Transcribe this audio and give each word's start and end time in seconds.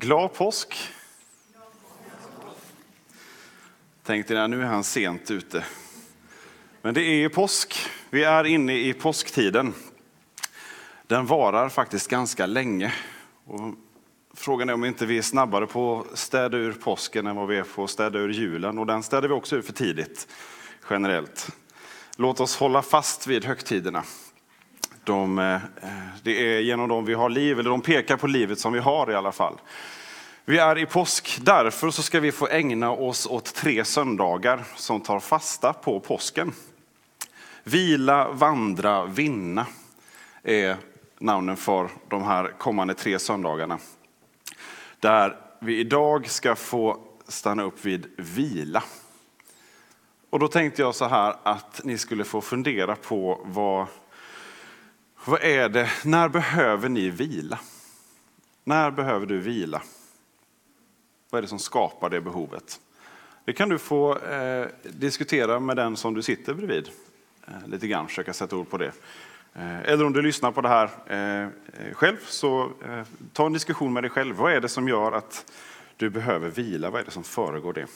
Glad 0.00 0.34
påsk! 0.34 0.76
Tänkte 4.02 4.34
jag, 4.34 4.50
nu 4.50 4.62
är 4.62 4.66
han 4.66 4.84
sent 4.84 5.30
ute. 5.30 5.64
Men 6.82 6.94
det 6.94 7.00
är 7.00 7.14
ju 7.14 7.28
påsk. 7.28 7.76
Vi 8.10 8.24
är 8.24 8.44
inne 8.44 8.78
i 8.78 8.92
påsktiden. 8.92 9.74
Den 11.06 11.26
varar 11.26 11.68
faktiskt 11.68 12.10
ganska 12.10 12.46
länge. 12.46 12.94
Och 13.44 13.74
frågan 14.34 14.68
är 14.68 14.74
om 14.74 14.84
inte 14.84 15.06
vi 15.06 15.18
är 15.18 15.22
snabbare 15.22 15.66
på 15.66 16.06
att 16.12 16.18
städa 16.18 16.56
ur 16.56 16.72
påsken 16.72 17.26
än 17.26 17.36
vad 17.36 17.48
vi 17.48 17.56
är 17.56 17.62
på 17.62 17.84
att 17.84 17.90
städa 17.90 18.18
ur 18.18 18.28
julen. 18.28 18.78
Och 18.78 18.86
den 18.86 19.02
städar 19.02 19.28
vi 19.28 19.34
också 19.34 19.56
ur 19.56 19.62
för 19.62 19.72
tidigt, 19.72 20.28
generellt. 20.90 21.48
Låt 22.16 22.40
oss 22.40 22.56
hålla 22.56 22.82
fast 22.82 23.26
vid 23.26 23.44
högtiderna. 23.44 24.04
De, 25.08 25.38
eh, 25.38 25.54
eh, 25.54 25.60
det 26.22 26.56
är 26.56 26.60
genom 26.60 26.88
dem 26.88 27.04
vi 27.04 27.14
har 27.14 27.28
liv, 27.28 27.58
eller 27.58 27.70
de 27.70 27.80
pekar 27.80 28.16
på 28.16 28.26
livet 28.26 28.58
som 28.58 28.72
vi 28.72 28.78
har 28.78 29.10
i 29.10 29.14
alla 29.14 29.32
fall. 29.32 29.60
Vi 30.44 30.58
är 30.58 30.78
i 30.78 30.86
påsk, 30.86 31.38
därför 31.42 31.90
så 31.90 32.02
ska 32.02 32.20
vi 32.20 32.32
få 32.32 32.48
ägna 32.48 32.90
oss 32.90 33.26
åt 33.26 33.54
tre 33.54 33.84
söndagar 33.84 34.64
som 34.76 35.00
tar 35.00 35.20
fasta 35.20 35.72
på 35.72 36.00
påsken. 36.00 36.52
Vila, 37.64 38.28
vandra, 38.32 39.06
vinna 39.06 39.66
är 40.42 40.76
namnen 41.18 41.56
för 41.56 41.88
de 42.08 42.22
här 42.22 42.52
kommande 42.58 42.94
tre 42.94 43.18
söndagarna. 43.18 43.78
Där 45.00 45.36
vi 45.60 45.78
idag 45.78 46.30
ska 46.30 46.56
få 46.56 46.98
stanna 47.28 47.62
upp 47.62 47.84
vid 47.84 48.06
vila. 48.16 48.82
Och 50.30 50.38
då 50.38 50.48
tänkte 50.48 50.82
jag 50.82 50.94
så 50.94 51.04
här 51.04 51.36
att 51.42 51.80
ni 51.84 51.98
skulle 51.98 52.24
få 52.24 52.40
fundera 52.40 52.96
på 52.96 53.40
vad, 53.44 53.86
vad 55.24 55.42
är 55.42 55.68
det, 55.68 55.90
när 56.04 56.28
behöver 56.28 56.88
ni 56.88 57.10
vila? 57.10 57.58
När 58.64 58.90
behöver 58.90 59.26
du 59.26 59.38
vila? 59.38 59.82
Vad 61.30 61.38
är 61.38 61.42
det 61.42 61.48
som 61.48 61.58
skapar 61.58 62.10
det 62.10 62.20
behovet? 62.20 62.80
Det 63.44 63.52
kan 63.52 63.68
du 63.68 63.78
få 63.78 64.18
eh, 64.18 64.66
diskutera 64.82 65.60
med 65.60 65.76
den 65.76 65.96
som 65.96 66.14
du 66.14 66.22
sitter 66.22 66.54
bredvid. 66.54 66.90
Eh, 67.46 67.68
lite 67.68 67.88
grann, 67.88 68.08
försöka 68.08 68.32
sätta 68.32 68.56
ord 68.56 68.70
på 68.70 68.78
det. 68.78 68.92
Eh, 69.54 69.80
eller 69.80 70.04
om 70.04 70.12
du 70.12 70.22
lyssnar 70.22 70.52
på 70.52 70.60
det 70.60 70.68
här 70.68 70.90
eh, 71.06 71.48
själv, 71.94 72.16
så 72.26 72.72
eh, 72.88 73.02
ta 73.32 73.46
en 73.46 73.52
diskussion 73.52 73.92
med 73.92 74.02
dig 74.02 74.10
själv. 74.10 74.36
Vad 74.36 74.52
är 74.52 74.60
det 74.60 74.68
som 74.68 74.88
gör 74.88 75.12
att 75.12 75.52
du 75.96 76.10
behöver 76.10 76.50
vila? 76.50 76.90
Vad 76.90 77.00
är 77.00 77.04
det 77.04 77.10
som 77.10 77.24
föregår 77.24 77.72
det? 77.72 77.86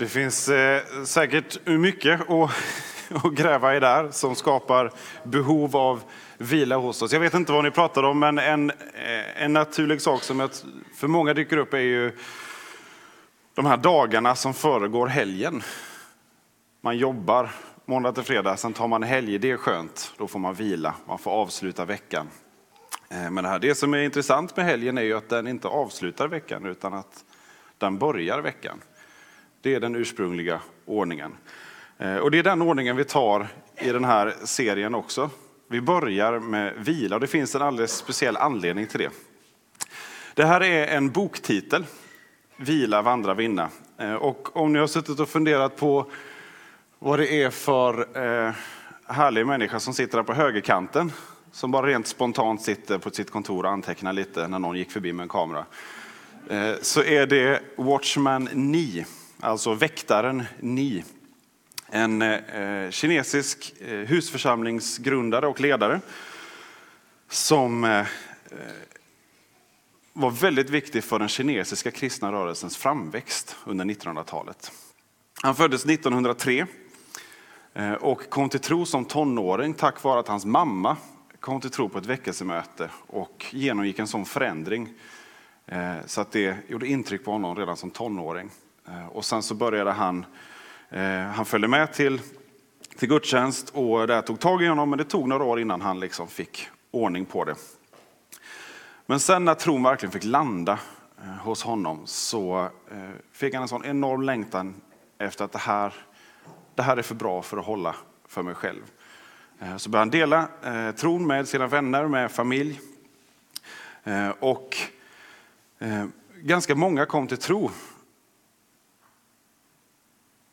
Det 0.00 0.06
finns 0.06 0.48
eh, 0.48 0.82
säkert 1.04 1.66
mycket 1.66 2.20
att, 2.30 2.50
att 3.24 3.32
gräva 3.32 3.76
i 3.76 3.80
där 3.80 4.10
som 4.10 4.34
skapar 4.34 4.92
behov 5.24 5.76
av 5.76 6.02
vila 6.38 6.76
hos 6.76 7.02
oss. 7.02 7.12
Jag 7.12 7.20
vet 7.20 7.34
inte 7.34 7.52
vad 7.52 7.64
ni 7.64 7.70
pratar 7.70 8.02
om, 8.02 8.18
men 8.18 8.38
en, 8.38 8.70
eh, 8.70 9.42
en 9.42 9.52
naturlig 9.52 10.00
sak 10.00 10.22
som 10.22 10.48
för 10.94 11.08
många 11.08 11.34
dyker 11.34 11.56
upp 11.56 11.74
är 11.74 11.78
ju 11.78 12.16
de 13.54 13.66
här 13.66 13.76
dagarna 13.76 14.34
som 14.34 14.54
föregår 14.54 15.06
helgen. 15.06 15.62
Man 16.80 16.98
jobbar 16.98 17.50
måndag 17.84 18.12
till 18.12 18.22
fredag, 18.22 18.56
sen 18.56 18.72
tar 18.72 18.88
man 18.88 19.02
helg. 19.02 19.38
Det 19.38 19.50
är 19.50 19.56
skönt, 19.56 20.14
då 20.18 20.26
får 20.26 20.38
man 20.38 20.54
vila, 20.54 20.94
man 21.06 21.18
får 21.18 21.30
avsluta 21.30 21.84
veckan. 21.84 22.28
Eh, 23.10 23.30
men 23.30 23.44
det, 23.44 23.50
här, 23.50 23.58
det 23.58 23.74
som 23.74 23.94
är 23.94 23.98
intressant 23.98 24.56
med 24.56 24.66
helgen 24.66 24.98
är 24.98 25.02
ju 25.02 25.16
att 25.16 25.28
den 25.28 25.48
inte 25.48 25.68
avslutar 25.68 26.28
veckan, 26.28 26.66
utan 26.66 26.94
att 26.94 27.24
den 27.78 27.98
börjar 27.98 28.40
veckan. 28.40 28.80
Det 29.62 29.74
är 29.74 29.80
den 29.80 29.96
ursprungliga 29.96 30.60
ordningen. 30.86 31.36
Eh, 31.98 32.16
och 32.16 32.30
det 32.30 32.38
är 32.38 32.42
den 32.42 32.62
ordningen 32.62 32.96
vi 32.96 33.04
tar 33.04 33.48
i 33.76 33.92
den 33.92 34.04
här 34.04 34.34
serien 34.44 34.94
också. 34.94 35.30
Vi 35.68 35.80
börjar 35.80 36.38
med 36.38 36.74
vila 36.76 37.16
och 37.16 37.20
det 37.20 37.26
finns 37.26 37.54
en 37.54 37.62
alldeles 37.62 37.96
speciell 37.96 38.36
anledning 38.36 38.86
till 38.86 39.00
det. 39.00 39.10
Det 40.34 40.44
här 40.44 40.62
är 40.62 40.86
en 40.96 41.10
boktitel, 41.10 41.86
Vila, 42.56 43.02
vandra, 43.02 43.34
vinna. 43.34 43.68
Eh, 43.98 44.14
och 44.14 44.56
om 44.56 44.72
ni 44.72 44.78
har 44.78 44.86
suttit 44.86 45.20
och 45.20 45.28
funderat 45.28 45.76
på 45.76 46.10
vad 46.98 47.18
det 47.18 47.42
är 47.42 47.50
för 47.50 48.00
eh, 48.00 48.54
härlig 49.06 49.46
människa 49.46 49.80
som 49.80 49.94
sitter 49.94 50.18
där 50.18 50.24
på 50.24 50.32
högerkanten, 50.32 51.12
som 51.52 51.70
bara 51.70 51.86
rent 51.86 52.06
spontant 52.06 52.62
sitter 52.62 52.98
på 52.98 53.10
sitt 53.10 53.30
kontor 53.30 53.64
och 53.64 53.72
antecknar 53.72 54.12
lite 54.12 54.48
när 54.48 54.58
någon 54.58 54.76
gick 54.76 54.90
förbi 54.90 55.12
med 55.12 55.22
en 55.22 55.28
kamera, 55.28 55.64
eh, 56.48 56.74
så 56.82 57.02
är 57.02 57.26
det 57.26 57.62
Watchman 57.76 58.48
9 58.52 59.06
alltså 59.42 59.74
väktaren 59.74 60.44
Ni. 60.60 61.04
En 61.86 62.22
eh, 62.22 62.90
kinesisk 62.90 63.74
eh, 63.80 63.98
husförsamlingsgrundare 63.98 65.46
och 65.46 65.60
ledare 65.60 66.00
som 67.28 67.84
eh, 67.84 67.98
eh 68.00 68.06
var 70.12 70.30
väldigt 70.30 70.70
viktig 70.70 71.04
för 71.04 71.18
den 71.18 71.28
kinesiska 71.28 71.90
kristna 71.90 72.32
rörelsens 72.32 72.76
framväxt 72.76 73.56
under 73.64 73.84
1900-talet. 73.84 74.72
Han 75.42 75.54
föddes 75.54 75.84
1903 75.84 76.66
eh, 77.74 77.92
och 77.92 78.30
kom 78.30 78.48
till 78.48 78.60
tro 78.60 78.86
som 78.86 79.04
tonåring 79.04 79.74
tack 79.74 80.02
vare 80.02 80.20
att 80.20 80.28
hans 80.28 80.44
mamma 80.44 80.96
kom 81.40 81.60
till 81.60 81.70
tro 81.70 81.88
på 81.88 81.98
ett 81.98 82.06
väckelsemöte 82.06 82.90
och 83.06 83.46
genomgick 83.50 83.98
en 83.98 84.06
sån 84.06 84.24
förändring 84.24 84.88
eh, 85.66 85.96
så 86.06 86.20
att 86.20 86.32
det 86.32 86.56
gjorde 86.68 86.86
intryck 86.86 87.24
på 87.24 87.32
honom 87.32 87.56
redan 87.56 87.76
som 87.76 87.90
tonåring. 87.90 88.50
Eh, 88.90 89.06
och 89.06 89.24
sen 89.24 89.42
så 89.42 89.54
började 89.54 89.92
han, 89.92 90.26
eh, 90.90 91.20
han 91.20 91.44
följde 91.44 91.68
med 91.68 91.92
till, 91.92 92.20
till 92.96 93.08
gudstjänst 93.08 93.70
och 93.70 94.06
det 94.06 94.22
tog 94.22 94.40
tag 94.40 94.62
i 94.62 94.66
honom, 94.66 94.90
men 94.90 94.98
det 94.98 95.04
tog 95.04 95.28
några 95.28 95.44
år 95.44 95.60
innan 95.60 95.80
han 95.80 96.00
liksom 96.00 96.28
fick 96.28 96.68
ordning 96.90 97.24
på 97.24 97.44
det. 97.44 97.54
Men 99.06 99.20
sen 99.20 99.44
när 99.44 99.54
tron 99.54 99.82
verkligen 99.82 100.12
fick 100.12 100.24
landa 100.24 100.78
eh, 101.18 101.30
hos 101.30 101.62
honom 101.62 102.02
så 102.04 102.68
fick 103.32 103.54
han 103.54 103.62
en 103.62 103.68
sån 103.68 103.84
enorm 103.84 104.22
längtan 104.22 104.74
efter 105.18 105.44
att 105.44 105.52
det 105.52 105.58
här, 105.58 105.94
det 106.74 106.82
här 106.82 106.96
är 106.96 107.02
för 107.02 107.14
bra 107.14 107.42
för 107.42 107.56
att 107.56 107.64
hålla 107.66 107.94
för 108.28 108.42
mig 108.42 108.54
själv. 108.54 108.82
Så 109.76 109.90
började 109.90 110.02
han 110.02 110.10
dela 110.10 110.48
tron 110.92 111.26
med 111.26 111.48
sina 111.48 111.66
vänner, 111.66 112.06
med 112.06 112.30
familj. 112.30 112.80
Och 114.40 114.76
ganska 116.42 116.74
många 116.74 117.06
kom 117.06 117.26
till 117.26 117.36
tro. 117.36 117.70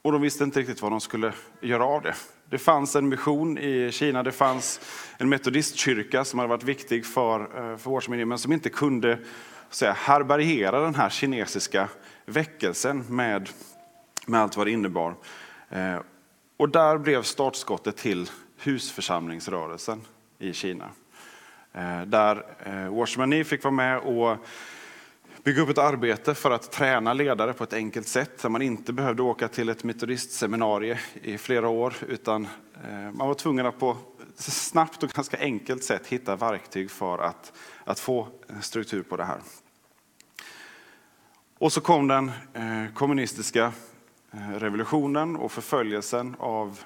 Och 0.08 0.14
de 0.14 0.22
visste 0.22 0.44
inte 0.44 0.60
riktigt 0.60 0.82
vad 0.82 0.92
de 0.92 1.02
skulle 1.02 1.34
göra 1.62 1.86
av 1.86 2.02
det. 2.02 2.16
Det 2.50 2.58
fanns 2.58 2.96
en 2.96 3.10
mission 3.10 3.58
i 3.58 3.92
Kina, 3.92 4.24
det 4.24 4.32
fanns 4.32 4.80
en 5.18 5.30
metodistkyrka 5.30 6.26
som 6.26 6.40
hade 6.40 6.50
varit 6.50 6.64
viktig 6.64 7.06
för, 7.06 7.42
eh, 7.42 7.78
för 7.78 7.90
vår 7.90 8.26
men 8.26 8.38
som 8.38 8.54
inte 8.54 8.70
kunde 8.70 9.20
säga, 9.70 9.94
härbärgera 9.94 10.82
den 10.82 10.96
här 10.96 11.10
kinesiska 11.10 11.90
väckelsen 12.26 13.06
med, 13.10 13.50
med 14.28 14.42
allt 14.42 14.58
vad 14.58 14.68
det 14.68 14.72
innebar. 14.72 15.16
Eh, 15.70 15.98
och 16.58 16.70
där 16.70 16.98
blev 16.98 17.24
startskottet 17.24 17.98
till 17.98 18.30
husförsamlingsrörelsen 18.58 20.02
i 20.40 20.54
Kina. 20.54 20.90
Eh, 21.74 22.02
där 22.02 22.46
eh, 22.66 23.44
fick 23.44 23.64
vara 23.64 23.74
med 23.74 24.00
och 24.00 24.38
bygga 25.48 25.62
upp 25.62 25.70
ett 25.70 25.78
arbete 25.78 26.36
för 26.36 26.52
att 26.52 26.72
träna 26.72 27.14
ledare 27.14 27.54
på 27.54 27.64
ett 27.64 27.74
enkelt 27.74 28.08
sätt. 28.08 28.42
Där 28.42 28.50
man 28.50 28.62
inte 28.62 28.94
behövde 28.94 29.22
åka 29.22 29.48
till 29.48 29.70
ett 29.70 29.84
metodistseminarium 29.84 30.98
i 31.14 31.38
flera 31.38 31.70
år 31.70 31.94
utan 32.08 32.48
eh, 32.84 33.12
man 33.12 33.28
var 33.28 33.34
tvungen 33.34 33.66
att 33.66 33.80
på 33.80 33.98
snabbt 34.36 35.04
och 35.04 35.10
ganska 35.10 35.38
enkelt 35.40 35.84
sätt 35.84 36.08
hitta 36.08 36.36
verktyg 36.36 36.92
för 36.92 37.18
att, 37.18 37.54
att 37.84 38.00
få 38.00 38.28
struktur 38.62 39.04
på 39.04 39.18
det 39.18 39.24
här. 39.24 39.40
Och 41.58 41.74
så 41.74 41.82
kom 41.82 42.08
den 42.08 42.32
eh, 42.54 42.94
kommunistiska 42.94 43.72
eh, 44.32 44.60
revolutionen 44.60 45.36
och 45.36 45.52
förföljelsen 45.52 46.36
av 46.40 46.80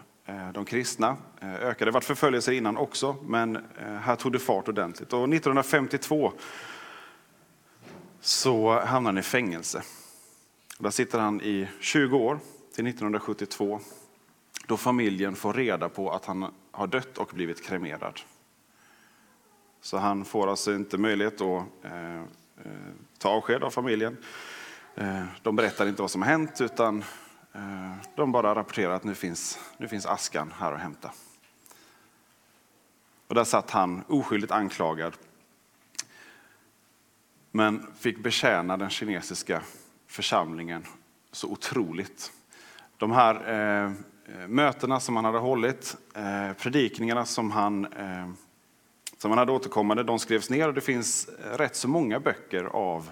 de 0.53 0.65
kristna 0.65 1.17
ökade. 1.41 1.85
Det 1.85 1.93
var 1.93 2.01
förföljelser 2.01 2.51
innan 2.51 2.77
också, 2.77 3.15
men 3.23 3.57
här 4.01 4.15
tog 4.15 4.31
det 4.31 4.39
fart 4.39 4.67
ordentligt. 4.67 5.13
Och 5.13 5.23
1952 5.23 6.31
så 8.21 8.79
hamnar 8.79 9.11
han 9.11 9.17
i 9.17 9.21
fängelse. 9.21 9.83
Där 10.77 10.89
sitter 10.89 11.19
han 11.19 11.41
i 11.41 11.67
20 11.79 12.17
år, 12.17 12.39
till 12.75 12.87
1972, 12.87 13.79
då 14.67 14.77
familjen 14.77 15.35
får 15.35 15.53
reda 15.53 15.89
på 15.89 16.11
att 16.11 16.25
han 16.25 16.53
har 16.71 16.87
dött 16.87 17.17
och 17.17 17.31
blivit 17.33 17.65
kremerad. 17.65 18.19
Så 19.81 19.97
han 19.97 20.25
får 20.25 20.49
alltså 20.49 20.73
inte 20.73 20.97
möjlighet 20.97 21.41
att 21.41 21.63
eh, 21.83 22.15
eh, 22.15 22.23
ta 23.17 23.29
avsked 23.29 23.63
av 23.63 23.69
familjen. 23.69 24.17
Eh, 24.95 25.23
de 25.41 25.55
berättar 25.55 25.87
inte 25.87 26.01
vad 26.01 26.11
som 26.11 26.21
har 26.21 26.29
hänt, 26.29 26.61
utan 26.61 27.03
Eh, 27.53 27.95
de 28.15 28.31
bara 28.31 28.55
rapporterar 28.55 28.93
att 28.93 29.03
nu 29.03 29.15
finns, 29.15 29.59
nu 29.77 29.87
finns 29.87 30.05
askan 30.05 30.53
här 30.57 30.73
att 30.73 30.79
hämta. 30.79 31.11
Och 33.27 33.35
där 33.35 33.43
satt 33.43 33.71
han 33.71 34.03
oskyldigt 34.07 34.51
anklagad. 34.51 35.13
Men 37.51 37.85
fick 37.99 38.23
betjäna 38.23 38.77
den 38.77 38.89
kinesiska 38.89 39.61
församlingen 40.07 40.85
så 41.31 41.47
otroligt. 41.47 42.31
De 42.97 43.11
här 43.11 43.35
eh, 43.35 43.91
mötena 44.47 44.99
som 44.99 45.15
han 45.15 45.25
hade 45.25 45.37
hållit, 45.37 45.97
eh, 46.15 46.53
predikningarna 46.53 47.25
som 47.25 47.51
han, 47.51 47.85
eh, 47.85 48.29
som 49.17 49.31
han 49.31 49.37
hade 49.37 49.51
återkommande, 49.51 50.03
de 50.03 50.19
skrevs 50.19 50.49
ner 50.49 50.67
och 50.67 50.73
det 50.73 50.81
finns 50.81 51.29
rätt 51.57 51.75
så 51.75 51.87
många 51.87 52.19
böcker 52.19 52.63
av 52.63 53.11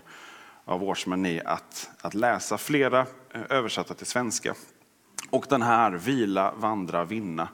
av 0.69 0.79
Watchman 0.79 1.21
Nee 1.21 1.41
att, 1.45 1.89
att 2.01 2.13
läsa, 2.13 2.57
flera 2.57 2.99
eh, 3.33 3.41
översatta 3.49 3.93
till 3.93 4.05
svenska. 4.05 4.55
Och 5.29 5.45
den 5.49 5.61
här 5.61 5.91
Vila, 5.91 6.53
vandra, 6.57 7.05
vinna 7.05 7.49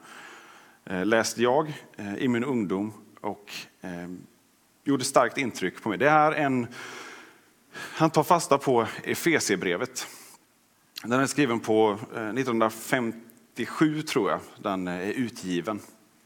eh, 0.84 1.06
läste 1.06 1.42
jag 1.42 1.72
eh, 1.96 2.16
i 2.16 2.28
min 2.28 2.44
ungdom 2.44 2.92
och 3.20 3.52
eh, 3.80 4.08
gjorde 4.86 5.04
starkt 5.04 5.38
intryck 5.38 5.82
på 5.82 5.88
mig. 5.88 5.98
Det 5.98 6.08
är 6.08 6.32
en, 6.32 6.66
han 7.72 8.10
tar 8.10 8.22
fasta 8.22 8.58
på 8.58 8.86
Efesierbrevet. 9.04 10.06
Den 11.02 11.20
är 11.20 11.26
skriven 11.26 11.60
på 11.60 11.98
eh, 12.14 12.28
1957 12.28 14.02
tror 14.02 14.30
jag, 14.30 14.40
den 14.58 14.88
eh, 14.88 14.94
är 14.94 15.12
utgiven. 15.12 15.80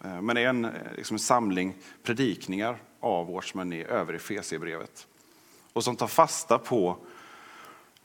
Eh, 0.05 0.23
men 0.23 0.37
det 0.37 0.43
är 0.43 0.49
en, 0.49 0.69
liksom 0.97 1.15
en 1.15 1.19
samling 1.19 1.75
predikningar 2.03 2.83
av 3.01 3.33
Watchman 3.33 3.73
i 3.73 3.85
över 3.85 4.15
Efesierbrevet 4.15 5.06
och 5.73 5.85
som 5.85 5.97
tar 5.97 6.06
fasta 6.06 6.59
på 6.59 6.97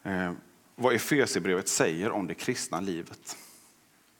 eh, 0.03 0.31
vad 0.75 0.95
Efesierbrevet 0.95 1.67
säger 1.67 2.11
om 2.11 2.27
det 2.27 2.33
kristna 2.33 2.79
livet. 2.79 3.37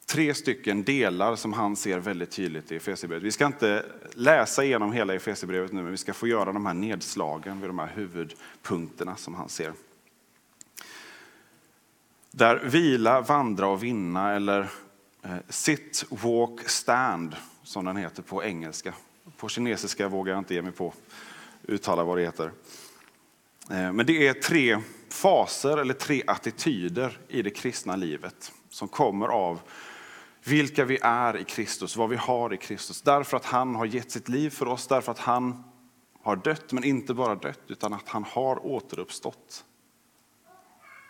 Tre 0.06 0.34
stycken 0.34 0.84
delar 0.84 1.36
som 1.36 1.54
han 1.54 1.76
ser 1.76 2.00
väldigt 2.00 2.32
tydligt 2.32 2.72
i 2.72 2.76
Efesierbrevet. 2.76 3.24
Vi 3.24 3.32
ska 3.32 3.46
inte 3.46 3.86
läsa 4.14 4.64
igenom 4.64 4.92
hela 4.92 5.14
Efesierbrevet 5.14 5.72
nu, 5.72 5.82
men 5.82 5.92
vi 5.92 5.98
ska 5.98 6.14
få 6.14 6.28
göra 6.28 6.54
de 6.54 6.66
här 6.66 6.74
nedslagen 6.74 7.62
vid 7.62 7.70
de 7.70 7.80
här 7.80 7.92
huvudpunkterna 7.96 9.16
som 9.16 9.36
han 9.36 9.50
ser. 9.50 9.74
Där 12.32 12.62
vila, 12.64 13.22
vandra 13.22 13.68
och 13.68 13.84
vinna, 13.84 14.36
eller 14.36 14.70
eh, 15.24 15.36
sit, 15.50 16.06
walk, 16.10 16.70
stand, 16.70 17.36
som 17.64 17.86
den 17.86 17.98
heter 17.98 18.24
på 18.24 18.44
engelska. 18.44 18.94
På 19.38 19.50
kinesiska 19.50 20.08
vågar 20.08 20.34
jag 20.34 20.42
inte 20.42 20.54
ge 20.54 20.62
mig 20.62 20.72
på 20.72 20.94
uttala 21.64 22.04
vad 22.04 22.18
det 22.18 22.24
heter. 22.24 22.52
Eh, 23.70 23.94
men 23.94 24.06
det 24.06 24.28
är 24.28 24.34
tre 24.34 24.80
faser 25.10 25.78
eller 25.78 25.94
tre 25.94 26.24
attityder 26.28 27.20
i 27.28 27.42
det 27.42 27.50
kristna 27.50 27.96
livet 27.96 28.52
som 28.70 28.88
kommer 28.88 29.28
av 29.28 29.60
vilka 30.48 30.86
vi 30.86 31.00
är 31.02 31.38
i 31.38 31.44
Kristus, 31.44 31.96
vad 31.96 32.10
vi 32.10 32.16
har 32.16 32.54
i 32.54 32.58
Kristus. 32.58 33.02
Därför 33.02 33.38
att 33.38 33.46
han 33.46 33.76
har 33.76 33.86
gett 33.86 34.12
sitt 34.12 34.30
liv 34.30 34.50
för 34.50 34.68
oss, 34.68 34.88
därför 34.88 35.12
att 35.12 35.20
han 35.20 35.64
har 36.22 36.36
dött, 36.36 36.72
men 36.72 36.84
inte 36.84 37.14
bara 37.14 37.36
dött, 37.36 37.60
utan 37.68 37.94
att 37.94 38.10
han 38.10 38.24
har 38.24 38.66
återuppstått. 38.66 39.66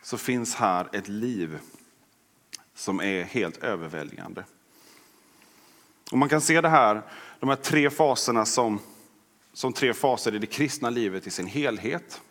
Så 0.04 0.18
finns 0.18 0.56
här 0.56 0.90
ett 0.94 1.08
liv 1.08 1.60
som 2.74 3.02
är 3.02 3.24
helt 3.24 3.58
överväldigande. 3.58 4.44
Och 6.12 6.18
man 6.18 6.30
kan 6.30 6.42
se 6.42 6.62
det 6.62 6.70
här, 6.70 7.02
de 7.40 7.50
här 7.50 7.56
tre 7.56 7.90
faserna 7.90 8.46
som, 8.46 8.80
som 9.54 9.74
tre 9.74 9.94
faser 9.94 10.36
i 10.36 10.40
det 10.40 10.48
kristna 10.48 10.90
livet 10.90 11.28
i 11.28 11.32
sin 11.32 11.48
helhet. 11.48 12.22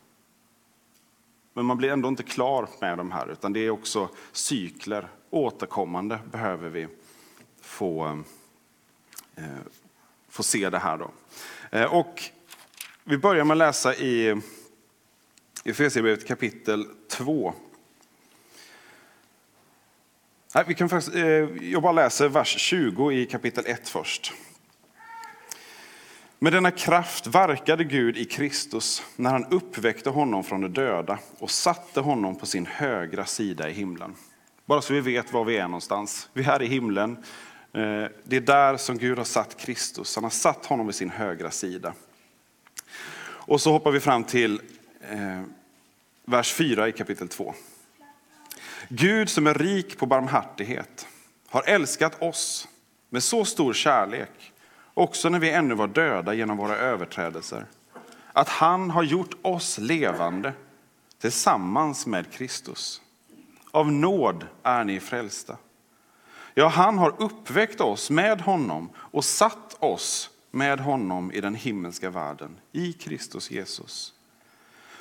Men 1.54 1.64
man 1.64 1.76
blir 1.76 1.90
ändå 1.90 2.08
inte 2.08 2.22
klar 2.22 2.68
med 2.80 2.98
de 2.98 3.12
här, 3.12 3.32
utan 3.32 3.52
det 3.52 3.60
är 3.60 3.70
också 3.70 4.08
cykler. 4.32 5.08
Återkommande 5.30 6.18
behöver 6.32 6.68
vi 6.68 6.88
få, 7.60 8.22
eh, 9.36 9.44
få 10.28 10.42
se 10.42 10.70
det 10.70 10.78
här. 10.78 10.98
Då. 10.98 11.10
Eh, 11.70 11.94
och 11.94 12.22
vi 13.04 13.18
börjar 13.18 13.44
med 13.44 13.54
att 13.54 13.58
läsa 13.58 13.94
i 13.94 14.40
Efesierbrevet 15.64 16.26
kapitel 16.26 16.86
2. 17.08 17.54
Nej, 20.54 20.64
vi 20.66 20.74
kan 20.74 20.88
faktiskt, 20.88 21.16
eh, 21.16 21.24
jag 21.70 21.82
bara 21.82 21.92
läser 21.92 22.28
vers 22.28 22.58
20 22.58 23.12
i 23.12 23.26
kapitel 23.26 23.66
1 23.66 23.88
först. 23.88 24.32
Med 26.44 26.52
denna 26.52 26.70
kraft 26.70 27.26
verkade 27.26 27.84
Gud 27.84 28.16
i 28.16 28.24
Kristus 28.24 29.02
när 29.16 29.30
han 29.30 29.46
uppväckte 29.46 30.10
honom 30.10 30.44
från 30.44 30.60
de 30.60 30.72
döda 30.72 31.18
och 31.38 31.50
satte 31.50 32.00
honom 32.00 32.36
på 32.36 32.46
sin 32.46 32.66
högra 32.66 33.24
sida 33.24 33.70
i 33.70 33.72
himlen. 33.72 34.14
Bara 34.66 34.82
så 34.82 34.92
vi 34.92 35.00
vet 35.00 35.32
var 35.32 35.44
vi 35.44 35.56
är 35.56 35.68
någonstans. 35.68 36.28
Vi 36.32 36.42
är 36.42 36.46
här 36.46 36.62
i 36.62 36.66
himlen. 36.66 37.12
Eh, 37.72 38.04
det 38.24 38.36
är 38.36 38.40
där 38.40 38.76
som 38.76 38.98
Gud 38.98 39.18
har 39.18 39.24
satt 39.24 39.56
Kristus. 39.56 40.14
Han 40.14 40.24
har 40.24 40.30
satt 40.30 40.66
honom 40.66 40.86
vid 40.86 40.94
sin 40.94 41.10
högra 41.10 41.50
sida. 41.50 41.94
Och 43.26 43.60
så 43.60 43.72
hoppar 43.72 43.90
vi 43.90 44.00
fram 44.00 44.24
till 44.24 44.60
eh, 45.10 45.42
vers 46.24 46.52
4 46.52 46.88
i 46.88 46.92
kapitel 46.92 47.28
2. 47.28 47.54
Gud 48.88 49.28
som 49.28 49.46
är 49.46 49.54
rik 49.54 49.98
på 49.98 50.06
barmhärtighet 50.06 51.06
har 51.48 51.62
älskat 51.62 52.22
oss 52.22 52.68
med 53.10 53.22
så 53.22 53.44
stor 53.44 53.72
kärlek 53.72 54.53
också 54.94 55.28
när 55.28 55.38
vi 55.38 55.50
ännu 55.50 55.74
var 55.74 55.86
döda 55.86 56.34
genom 56.34 56.56
våra 56.56 56.76
överträdelser. 56.76 57.66
Att 58.32 58.48
han 58.48 58.90
har 58.90 59.02
gjort 59.02 59.34
oss 59.42 59.78
levande 59.78 60.52
tillsammans 61.18 62.06
med 62.06 62.32
Kristus. 62.32 63.02
Av 63.70 63.92
nåd 63.92 64.46
är 64.62 64.84
ni 64.84 65.00
frälsta. 65.00 65.56
Ja, 66.54 66.68
han 66.68 66.98
har 66.98 67.14
uppväckt 67.22 67.80
oss 67.80 68.10
med 68.10 68.40
honom 68.40 68.90
och 68.96 69.24
satt 69.24 69.76
oss 69.78 70.30
med 70.50 70.80
honom 70.80 71.32
i 71.32 71.40
den 71.40 71.54
himmelska 71.54 72.10
världen, 72.10 72.56
i 72.72 72.92
Kristus 72.92 73.50
Jesus. 73.50 74.14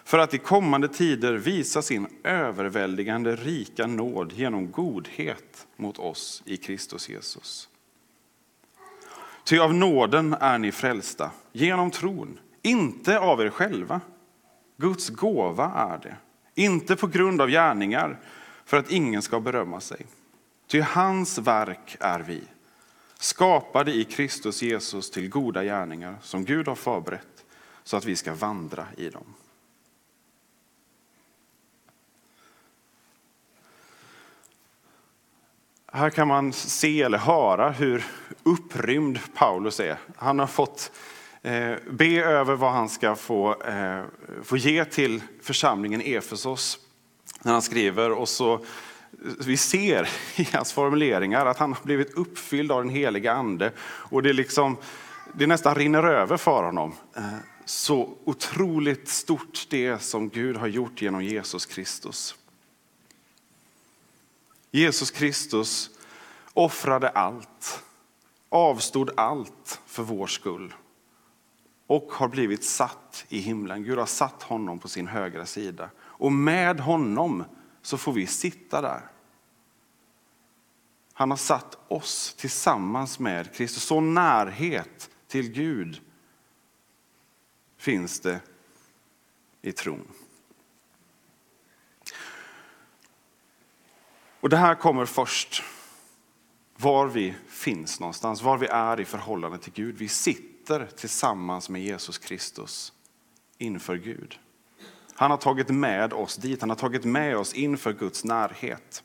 För 0.03 0.17
att 0.17 0.33
i 0.33 0.38
kommande 0.38 0.88
tider 0.88 1.33
visa 1.33 1.81
sin 1.81 2.07
överväldigande 2.23 3.35
rika 3.35 3.88
nåd 3.88 4.33
genom 4.33 4.71
godhet 4.71 5.67
mot 5.75 6.00
oss 6.00 6.43
i 6.45 6.57
Kristus 6.57 7.09
Jesus. 7.09 7.69
Ty 9.43 9.59
av 9.59 9.73
nåden 9.73 10.33
är 10.39 10.57
ni 10.57 10.71
frälsta, 10.71 11.31
genom 11.51 11.91
tron, 11.91 12.39
inte 12.62 13.19
av 13.19 13.41
er 13.41 13.50
själva. 13.50 14.01
Guds 14.77 15.09
gåva 15.09 15.71
är 15.75 15.97
det, 15.97 16.15
inte 16.62 16.95
på 16.95 17.07
grund 17.07 17.41
av 17.41 17.50
gärningar, 17.50 18.19
för 18.65 18.77
att 18.77 18.91
ingen 18.91 19.21
ska 19.21 19.39
berömma 19.39 19.79
sig. 19.79 20.05
Ty 20.67 20.81
hans 20.81 21.38
verk 21.38 21.97
är 22.00 22.19
vi, 22.19 22.41
skapade 23.19 23.93
i 23.93 24.03
Kristus 24.03 24.62
Jesus 24.62 25.12
till 25.12 25.29
goda 25.29 25.63
gärningar 25.63 26.15
som 26.21 26.45
Gud 26.45 26.67
har 26.67 26.75
förberett 26.75 27.45
så 27.83 27.97
att 27.97 28.05
vi 28.05 28.15
ska 28.15 28.33
vandra 28.33 28.85
i 28.97 29.09
dem. 29.09 29.33
Här 35.95 36.09
kan 36.09 36.27
man 36.27 36.53
se 36.53 37.01
eller 37.01 37.17
höra 37.17 37.71
hur 37.71 38.05
upprymd 38.43 39.19
Paulus 39.33 39.79
är. 39.79 39.97
Han 40.15 40.39
har 40.39 40.47
fått 40.47 40.91
eh, 41.41 41.73
be 41.91 42.23
över 42.23 42.55
vad 42.55 42.71
han 42.71 42.89
ska 42.89 43.15
få, 43.15 43.62
eh, 43.62 44.01
få 44.43 44.57
ge 44.57 44.85
till 44.85 45.21
församlingen 45.41 46.01
Efesos 46.01 46.79
när 47.41 47.51
han 47.51 47.62
skriver. 47.62 48.12
Och 48.12 48.29
så, 48.29 48.65
vi 49.45 49.57
ser 49.57 50.09
i 50.35 50.47
hans 50.53 50.73
formuleringar 50.73 51.45
att 51.45 51.57
han 51.57 51.73
har 51.73 51.83
blivit 51.83 52.13
uppfylld 52.13 52.71
av 52.71 52.83
den 52.83 52.93
heliga 52.93 53.33
ande. 53.33 53.71
Och 53.85 54.23
det, 54.23 54.33
liksom, 54.33 54.77
det 55.33 55.47
nästan 55.47 55.75
rinner 55.75 56.03
över 56.03 56.38
för 56.38 56.63
honom. 56.63 56.93
Eh, 57.15 57.23
så 57.65 58.17
otroligt 58.23 59.07
stort 59.07 59.67
det 59.69 60.01
som 60.01 60.29
Gud 60.29 60.57
har 60.57 60.67
gjort 60.67 61.01
genom 61.01 61.23
Jesus 61.23 61.65
Kristus. 61.65 62.35
Jesus 64.75 65.12
Kristus 65.12 65.89
offrade 66.53 67.10
allt, 67.10 67.84
avstod 68.50 69.12
allt 69.18 69.82
för 69.86 70.03
vår 70.03 70.27
skull 70.27 70.74
och 71.88 72.12
har 72.12 72.27
blivit 72.27 72.63
satt 72.63 73.25
i 73.30 73.39
himlen. 73.39 73.84
Gud 73.84 73.98
har 73.98 74.06
satt 74.06 74.44
honom 74.44 74.80
på 74.80 74.88
sin 74.88 75.08
högra 75.08 75.46
sida. 75.46 75.89
Och 76.00 76.32
med 76.32 76.80
honom 76.80 77.44
så 77.82 77.98
får 77.98 78.13
vi 78.13 78.27
sitta 78.27 78.82
där. 78.82 79.01
Han 81.13 81.30
har 81.30 81.38
satt 81.38 81.77
oss 81.88 82.36
tillsammans 82.38 83.20
med 83.20 83.56
Kristus. 83.56 83.84
Så 83.84 84.00
närhet 84.01 85.10
till 85.27 85.51
Gud 85.51 86.01
finns 87.77 88.20
det 88.20 88.39
i 89.62 89.72
tron. 89.72 90.08
Och 94.43 94.50
det 94.50 94.57
här 94.57 94.75
kommer 94.75 95.05
först. 95.05 95.63
Var 96.77 97.07
vi 97.07 97.33
finns 97.47 98.00
någonstans, 98.00 98.41
var 98.41 98.57
vi 98.57 98.67
är 98.67 99.00
i 99.00 99.05
förhållande 99.05 99.57
till 99.57 99.73
Gud. 99.73 99.97
Vi 99.97 100.07
sitter 100.07 100.85
tillsammans 100.85 101.69
med 101.69 101.83
Jesus 101.83 102.17
Kristus 102.17 102.93
inför 103.57 103.95
Gud. 103.95 104.39
Han 105.15 105.31
har 105.31 105.38
tagit 105.38 105.69
med 105.69 106.13
oss 106.13 106.35
dit, 106.35 106.62
han 106.62 106.69
har 106.69 106.77
tagit 106.77 107.05
med 107.05 107.38
oss 107.38 107.53
inför 107.53 107.93
Guds 107.93 108.23
närhet. 108.23 109.03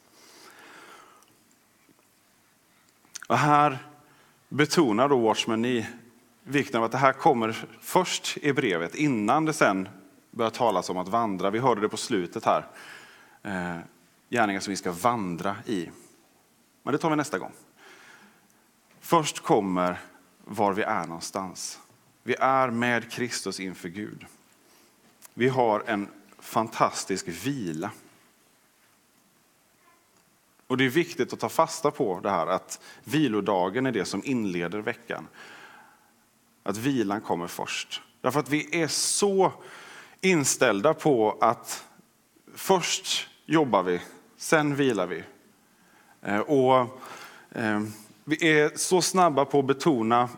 Och 3.29 3.39
här 3.39 3.79
betonar 4.49 5.09
då 5.09 5.19
Watchman 5.19 5.65
i 5.65 5.87
vikten 6.43 6.79
av 6.79 6.85
att 6.85 6.93
det 6.93 6.99
här 6.99 7.13
kommer 7.13 7.69
först 7.81 8.37
i 8.37 8.53
brevet 8.53 8.95
innan 8.95 9.45
det 9.45 9.53
sen 9.53 9.89
börjar 10.31 10.51
talas 10.51 10.91
om 10.91 10.97
att 10.97 11.09
vandra. 11.09 11.51
Vi 11.51 11.59
hörde 11.59 11.81
det 11.81 11.89
på 11.89 11.97
slutet 11.97 12.45
här. 12.45 12.67
Eh, 13.43 13.79
Gärningar 14.29 14.61
som 14.61 14.71
vi 14.71 14.77
ska 14.77 14.93
vandra 14.93 15.57
i. 15.67 15.91
Men 16.83 16.93
det 16.93 16.99
tar 16.99 17.11
vi 17.11 17.17
nästa 17.17 17.39
gång. 17.39 17.53
Först 19.01 19.41
kommer 19.41 20.01
var 20.45 20.73
vi 20.73 20.83
är 20.83 21.07
någonstans. 21.07 21.81
Vi 22.23 22.35
är 22.35 22.71
med 22.71 23.13
Kristus 23.13 23.61
inför 23.61 23.89
Gud. 23.89 24.27
Vi 25.35 25.49
har 25.49 25.85
en 25.87 26.09
fantastisk 26.39 27.29
vila. 27.29 27.91
Och 30.67 30.77
Det 30.77 30.85
är 30.85 30.89
viktigt 30.89 31.33
att 31.33 31.41
ta 31.41 31.49
fasta 31.49 31.91
på 31.91 32.21
det 32.21 32.31
här 32.31 32.47
att 32.47 32.81
vilodagen 33.05 33.87
är 33.87 33.93
det 33.93 34.05
som 34.05 34.23
inleder 34.25 34.79
veckan. 34.79 35.29
Att 36.63 36.77
vilan 36.77 37.21
kommer 37.21 37.47
först. 37.47 38.03
Därför 38.21 38.41
att 38.41 38.49
vi 38.49 38.83
är 38.83 38.89
så 38.89 39.53
inställda 40.21 40.95
på 40.95 41.39
att 41.41 41.85
först 42.55 43.29
jobbar 43.47 43.83
vi, 43.83 44.01
sen 44.39 44.75
vilar 44.75 45.07
vi. 45.07 45.23
Eh, 46.23 46.39
och 46.39 47.01
eh, 47.51 47.81
vi 48.25 48.51
är 48.51 48.77
så 48.77 49.03
snabba 49.03 49.45
på 49.45 49.59
att 49.59 49.67
betona 49.67 50.29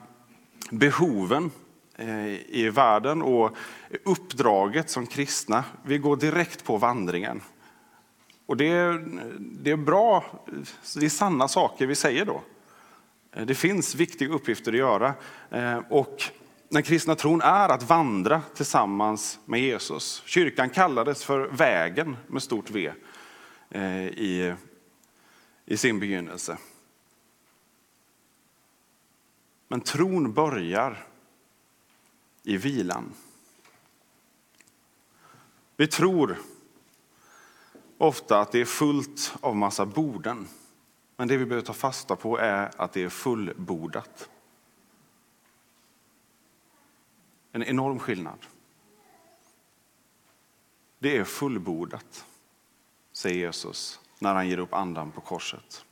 behoven 0.71 1.51
eh, 1.97 2.57
i 2.57 2.71
världen 2.75 3.23
och 3.23 3.57
uppdraget 4.05 4.91
som 4.91 5.07
kristna. 5.07 5.65
Vi 5.83 5.99
går 5.99 6.17
direkt 6.17 6.65
på 6.65 6.77
vandringen. 6.77 7.41
Och 8.47 8.57
det 8.57 8.69
är, 8.69 9.05
det 9.39 9.71
är 9.71 9.77
bra, 9.77 10.25
det 10.97 11.07
är 11.07 11.11
sanna 11.11 11.49
saker 11.49 11.87
vi 11.87 11.95
säger 11.95 12.25
då. 12.25 12.41
Det 13.47 13.55
finns 13.55 13.95
viktiga 13.95 14.29
uppgifter 14.29 14.73
att 14.73 14.79
göra. 14.79 15.15
Och 15.89 16.23
den 16.69 16.83
kristna 16.83 17.15
tron 17.15 17.41
är 17.41 17.69
att 17.69 17.83
vandra 17.83 18.43
tillsammans 18.55 19.39
med 19.45 19.61
Jesus. 19.61 20.23
Kyrkan 20.27 20.71
kallades 20.71 21.25
för 21.25 21.49
vägen 21.49 22.17
med 22.27 22.43
stort 22.43 22.71
V 22.71 22.93
Eh, 23.71 24.07
i, 24.07 24.55
i 25.65 25.77
sin 25.77 26.01
begynnelse. 26.01 26.59
Men 29.69 29.81
tron 29.81 30.33
börjar 30.33 31.07
i 32.43 32.57
vilan. 32.57 33.13
Vi 35.77 35.87
tror 35.87 36.39
ofta 37.99 38.41
att 38.41 38.53
det 38.53 38.61
är 38.61 38.65
fullt 38.65 39.35
av 39.41 39.57
massa 39.57 39.87
borden. 39.87 40.49
Men 41.17 41.29
det 41.29 41.37
vi 41.37 41.47
behöver 41.47 41.67
ta 41.67 41.73
fasta 41.73 42.17
på 42.17 42.39
är 42.39 42.71
att 42.77 42.93
det 42.93 43.03
är 43.03 43.09
fullbordat. 43.09 44.31
En 47.53 47.63
enorm 47.63 47.99
skillnad. 47.99 48.47
Det 50.99 51.17
är 51.17 51.25
fullbordat, 51.25 52.27
säger 53.21 53.37
Jesus 53.37 54.01
när 54.19 54.35
han 54.35 54.49
ger 54.49 54.59
upp 54.59 54.75
andan 54.75 55.11
på 55.11 55.21
korset. 55.21 55.85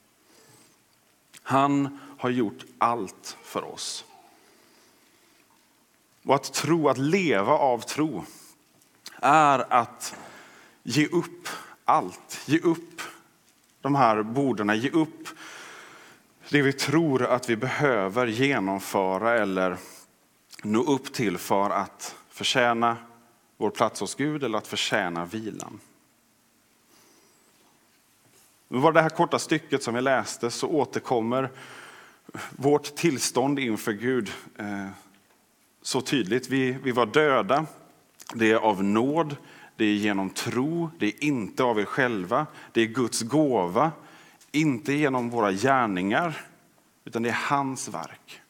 Han 1.42 1.99
har 2.18 2.30
gjort 2.30 2.64
allt 2.78 3.37
för 3.42 3.64
oss. 3.64 4.04
Och 6.25 6.35
att 6.35 6.52
tro, 6.52 6.88
att 6.88 6.99
leva 6.99 7.52
av 7.52 7.78
tro, 7.78 8.25
är 9.23 9.73
att 9.73 10.16
ge 10.82 11.06
upp 11.06 11.49
allt. 11.85 12.40
Ge 12.47 12.58
upp 12.58 13.02
de 13.80 13.94
här 13.94 14.23
borden, 14.23 14.80
ge 14.80 14.90
upp 14.90 15.28
det 16.50 16.62
vi 16.62 16.73
tror 16.73 17.23
att 17.26 17.50
vi 17.50 17.56
behöver 17.56 18.26
genomföra 18.26 19.38
eller 19.38 19.76
nå 20.62 20.82
upp 20.82 21.12
till 21.12 21.38
för 21.38 21.70
att 21.70 22.16
förtjäna 22.28 22.97
vår 23.56 23.70
plats 23.70 24.00
hos 24.00 24.14
Gud 24.14 24.44
eller 24.44 24.58
att 24.58 24.66
förtjäna 24.66 25.25
vilan. 25.25 25.80
Var 28.68 28.92
det 28.92 29.02
här 29.02 29.08
korta 29.08 29.38
stycket 29.38 29.82
som 29.82 29.94
vi 29.94 30.00
läste 30.00 30.50
så 30.50 30.68
återkommer 30.68 31.50
vårt 32.50 32.94
tillstånd 32.94 33.58
inför 33.58 33.92
Gud 33.92 34.32
eh, 34.56 34.88
så 35.82 36.00
tydligt. 36.00 36.48
Vi, 36.48 36.72
vi 36.72 36.90
var 36.90 37.06
döda, 37.06 37.66
det 38.34 38.52
är 38.52 38.56
av 38.56 38.84
nåd, 38.84 39.37
det 39.76 39.84
är 39.84 39.94
genom 39.94 40.30
tro, 40.30 40.90
det 40.98 41.06
är 41.06 41.25
inte 41.25 41.62
av 41.64 41.80
er 41.80 41.84
själva, 41.84 42.46
det 42.72 42.80
är 42.80 42.87
Guds 42.87 43.22
gåva, 43.22 43.92
inte 44.52 44.92
genom 44.92 45.30
våra 45.30 45.52
gärningar, 45.52 46.46
utan 47.04 47.22
det 47.22 47.28
är 47.28 47.38
hans 47.48 47.88
verk. 47.88 48.40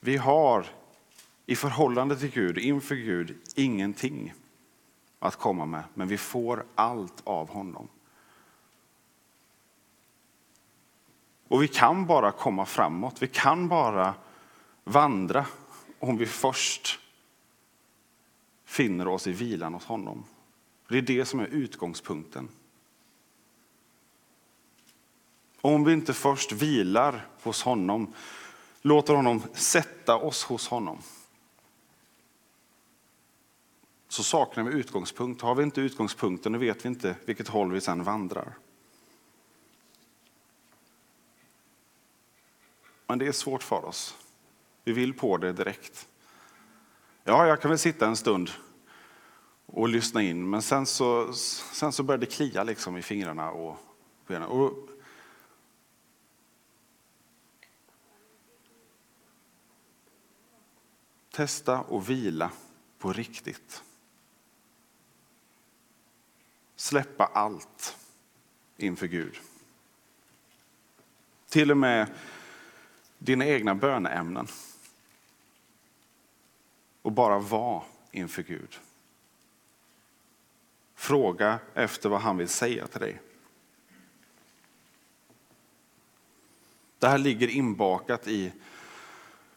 Vi 0.00 0.16
har 0.16 0.66
i 1.46 1.56
förhållande 1.56 2.16
till 2.16 2.30
Gud, 2.30 2.58
inför 2.58 2.94
Gud, 2.94 3.36
ingenting 3.54 4.32
att 5.24 5.36
komma 5.36 5.66
med, 5.66 5.82
men 5.94 6.08
vi 6.08 6.18
får 6.18 6.64
allt 6.74 7.22
av 7.24 7.48
honom. 7.48 7.88
Och 11.48 11.62
vi 11.62 11.68
kan 11.68 12.06
bara 12.06 12.32
komma 12.32 12.66
framåt, 12.66 13.22
vi 13.22 13.26
kan 13.26 13.68
bara 13.68 14.14
vandra 14.84 15.46
om 15.98 16.16
vi 16.16 16.26
först 16.26 16.98
finner 18.64 19.08
oss 19.08 19.26
i 19.26 19.32
vilan 19.32 19.74
hos 19.74 19.84
honom. 19.84 20.24
Det 20.88 20.98
är 20.98 21.02
det 21.02 21.24
som 21.24 21.40
är 21.40 21.46
utgångspunkten. 21.46 22.48
Om 25.60 25.84
vi 25.84 25.92
inte 25.92 26.14
först 26.14 26.52
vilar 26.52 27.26
hos 27.42 27.62
honom, 27.62 28.12
låter 28.82 29.14
honom 29.14 29.42
sätta 29.54 30.16
oss 30.16 30.44
hos 30.44 30.68
honom, 30.68 30.98
så 34.14 34.22
saknar 34.22 34.64
vi 34.64 34.72
utgångspunkt. 34.72 35.42
Har 35.42 35.54
vi 35.54 35.62
inte 35.62 35.80
utgångspunkten, 35.80 36.52
då 36.52 36.58
vet 36.58 36.84
vi 36.84 36.88
inte 36.88 37.16
vilket 37.24 37.48
håll 37.48 37.72
vi 37.72 37.80
sedan 37.80 38.04
vandrar. 38.04 38.54
Men 43.06 43.18
det 43.18 43.26
är 43.26 43.32
svårt 43.32 43.62
för 43.62 43.84
oss. 43.84 44.16
Vi 44.84 44.92
vill 44.92 45.14
på 45.14 45.36
det 45.36 45.52
direkt. 45.52 46.08
Ja, 47.24 47.46
jag 47.46 47.60
kan 47.60 47.68
väl 47.68 47.78
sitta 47.78 48.06
en 48.06 48.16
stund 48.16 48.50
och 49.66 49.88
lyssna 49.88 50.22
in, 50.22 50.50
men 50.50 50.62
sen 50.62 50.86
så, 50.86 51.32
sen 51.72 51.92
så 51.92 52.02
börjar 52.02 52.18
det 52.18 52.26
klia 52.26 52.64
liksom 52.64 52.96
i 52.96 53.02
fingrarna 53.02 53.50
och 53.50 53.76
Och 54.48 54.88
Testa 61.30 61.80
och 61.80 62.10
vila 62.10 62.50
på 62.98 63.12
riktigt. 63.12 63.82
Släppa 66.84 67.24
allt 67.24 67.96
inför 68.76 69.06
Gud. 69.06 69.40
Till 71.48 71.70
och 71.70 71.76
med 71.76 72.14
dina 73.18 73.46
egna 73.46 73.74
böneämnen. 73.74 74.46
Och 77.02 77.12
bara 77.12 77.38
vara 77.38 77.82
inför 78.10 78.42
Gud. 78.42 78.78
Fråga 80.94 81.58
efter 81.74 82.08
vad 82.08 82.20
han 82.20 82.36
vill 82.36 82.48
säga 82.48 82.86
till 82.86 83.00
dig. 83.00 83.20
Det 86.98 87.08
här 87.08 87.18
ligger 87.18 87.48
inbakat 87.48 88.28
i, 88.28 88.52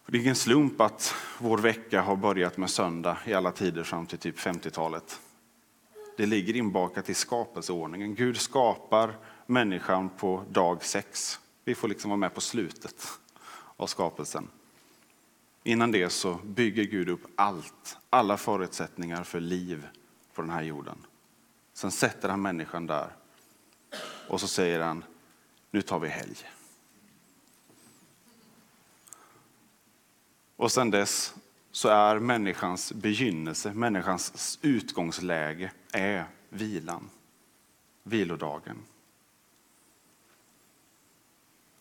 det 0.06 0.18
är 0.18 0.22
ingen 0.22 0.36
slump 0.36 0.82
att 0.82 1.16
vår 1.40 1.58
vecka 1.58 2.02
har 2.02 2.16
börjat 2.16 2.58
med 2.58 2.70
söndag 2.70 3.18
i 3.26 3.34
alla 3.34 3.52
tider 3.52 3.84
fram 3.84 4.06
till 4.06 4.18
typ 4.18 4.38
50-talet. 4.38 5.22
Det 6.18 6.26
ligger 6.26 6.56
inbakat 6.56 7.10
i 7.10 7.14
skapelseordningen. 7.14 8.16
Gud 8.16 8.38
skapar 8.38 9.18
människan 9.46 10.10
på 10.10 10.44
dag 10.50 10.84
sex. 10.84 11.40
Vi 11.64 11.76
får 11.76 11.88
liksom 11.88 12.10
vara 12.10 12.18
med 12.18 12.34
på 12.34 12.42
slutet 12.42 13.20
av 13.76 13.88
skapelsen. 13.88 14.48
Innan 15.64 15.92
det 15.92 16.10
så 16.10 16.34
bygger 16.34 16.84
Gud 16.84 17.10
upp 17.10 17.22
allt, 17.36 17.98
alla 18.10 18.38
förutsättningar 18.38 19.24
för 19.24 19.40
liv 19.40 19.88
på 20.34 20.42
den 20.42 20.52
här 20.52 20.62
jorden. 20.62 20.98
Sen 21.74 21.92
sätter 21.92 22.30
han 22.30 22.42
människan 22.42 22.88
där 22.88 23.10
och 24.28 24.42
så 24.42 24.48
säger 24.48 24.80
han, 24.80 25.04
nu 25.72 25.82
tar 25.82 26.00
vi 26.00 26.08
helg. 26.08 26.38
Och 30.56 30.72
sen 30.72 30.92
dess 30.92 31.36
så 31.78 31.90
är 31.90 32.20
människans 32.20 32.94
begynnelse, 32.94 33.74
människans 33.74 34.60
utgångsläge 34.62 35.72
är 35.92 36.26
vilan, 36.50 37.10
vilodagen. 38.04 38.78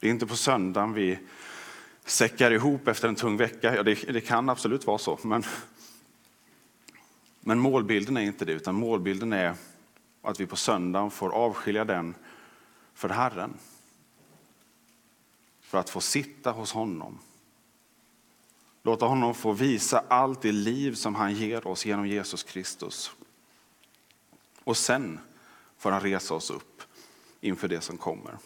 Det 0.01 0.07
är 0.07 0.11
inte 0.11 0.27
på 0.27 0.37
söndagen 0.37 0.93
vi 0.93 1.19
säckar 2.05 2.51
ihop 2.51 2.89
efter 2.89 3.09
en 3.09 3.15
tung 3.15 3.37
vecka. 3.37 3.77
Ja, 3.77 3.83
det, 3.83 3.95
det 3.95 4.21
kan 4.21 4.49
absolut 4.49 4.87
vara 4.87 4.99
så, 4.99 5.19
men, 5.23 5.43
men 7.41 7.59
målbilden 7.59 8.17
är 8.17 8.23
inte 8.23 8.45
det, 8.45 8.53
utan 8.53 8.75
målbilden 8.75 9.33
är 9.33 9.55
att 10.23 10.41
vi 10.41 10.47
på 10.47 10.57
söndagen 10.57 11.11
får 11.11 11.31
avskilja 11.31 11.85
den 11.85 12.15
för 12.95 13.09
Herren. 13.09 13.55
För 15.61 15.79
att 15.79 15.91
få 15.91 16.01
sitta 16.01 16.51
hos 16.51 16.73
honom. 16.73 17.19
Låta 18.87 19.07
honom 19.07 19.35
få 19.35 19.53
visa 19.53 20.05
allt 20.09 20.43
det 20.43 20.53
liv 20.53 20.95
som 20.95 21.15
han 21.15 21.35
ger 21.35 21.67
oss 21.67 21.87
genom 21.87 22.07
Jesus 22.07 22.43
Kristus. 22.43 23.11
Och 24.65 24.77
sen 24.77 25.19
får 25.79 25.91
han 25.91 26.01
resa 26.01 26.35
oss 26.35 26.51
upp 26.51 26.83
inför 27.41 27.69
det 27.69 27.81
som 27.81 27.97
kommer. 27.97 28.39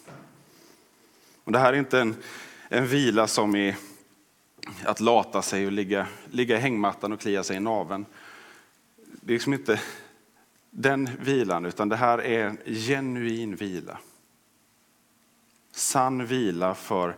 Och 1.45 1.53
det 1.53 1.59
här 1.59 1.73
är 1.73 1.77
inte 1.79 2.01
en, 2.01 2.17
en 2.69 2.87
vila 2.87 3.27
som 3.27 3.55
är 3.55 3.77
att 4.85 5.01
lata 5.01 5.43
sig 5.43 5.67
och 5.67 5.73
ligga, 5.73 6.07
ligga 6.31 6.57
i 6.57 6.61
hängmattan 6.61 7.13
och 7.13 7.21
klia 7.21 7.45
sig 7.45 7.57
i 7.57 7.61
naven. 7.61 8.07
Det 8.97 9.33
är 9.33 9.35
liksom 9.35 9.53
inte 9.53 9.81
den 10.71 11.11
vilan, 11.21 11.67
utan 11.67 11.89
det 11.89 11.97
här 11.97 12.19
är 12.19 12.47
en 12.47 12.59
genuin 12.67 13.57
vila. 13.57 13.99
Sann 15.73 16.27
vila 16.27 16.75
för, 16.75 17.17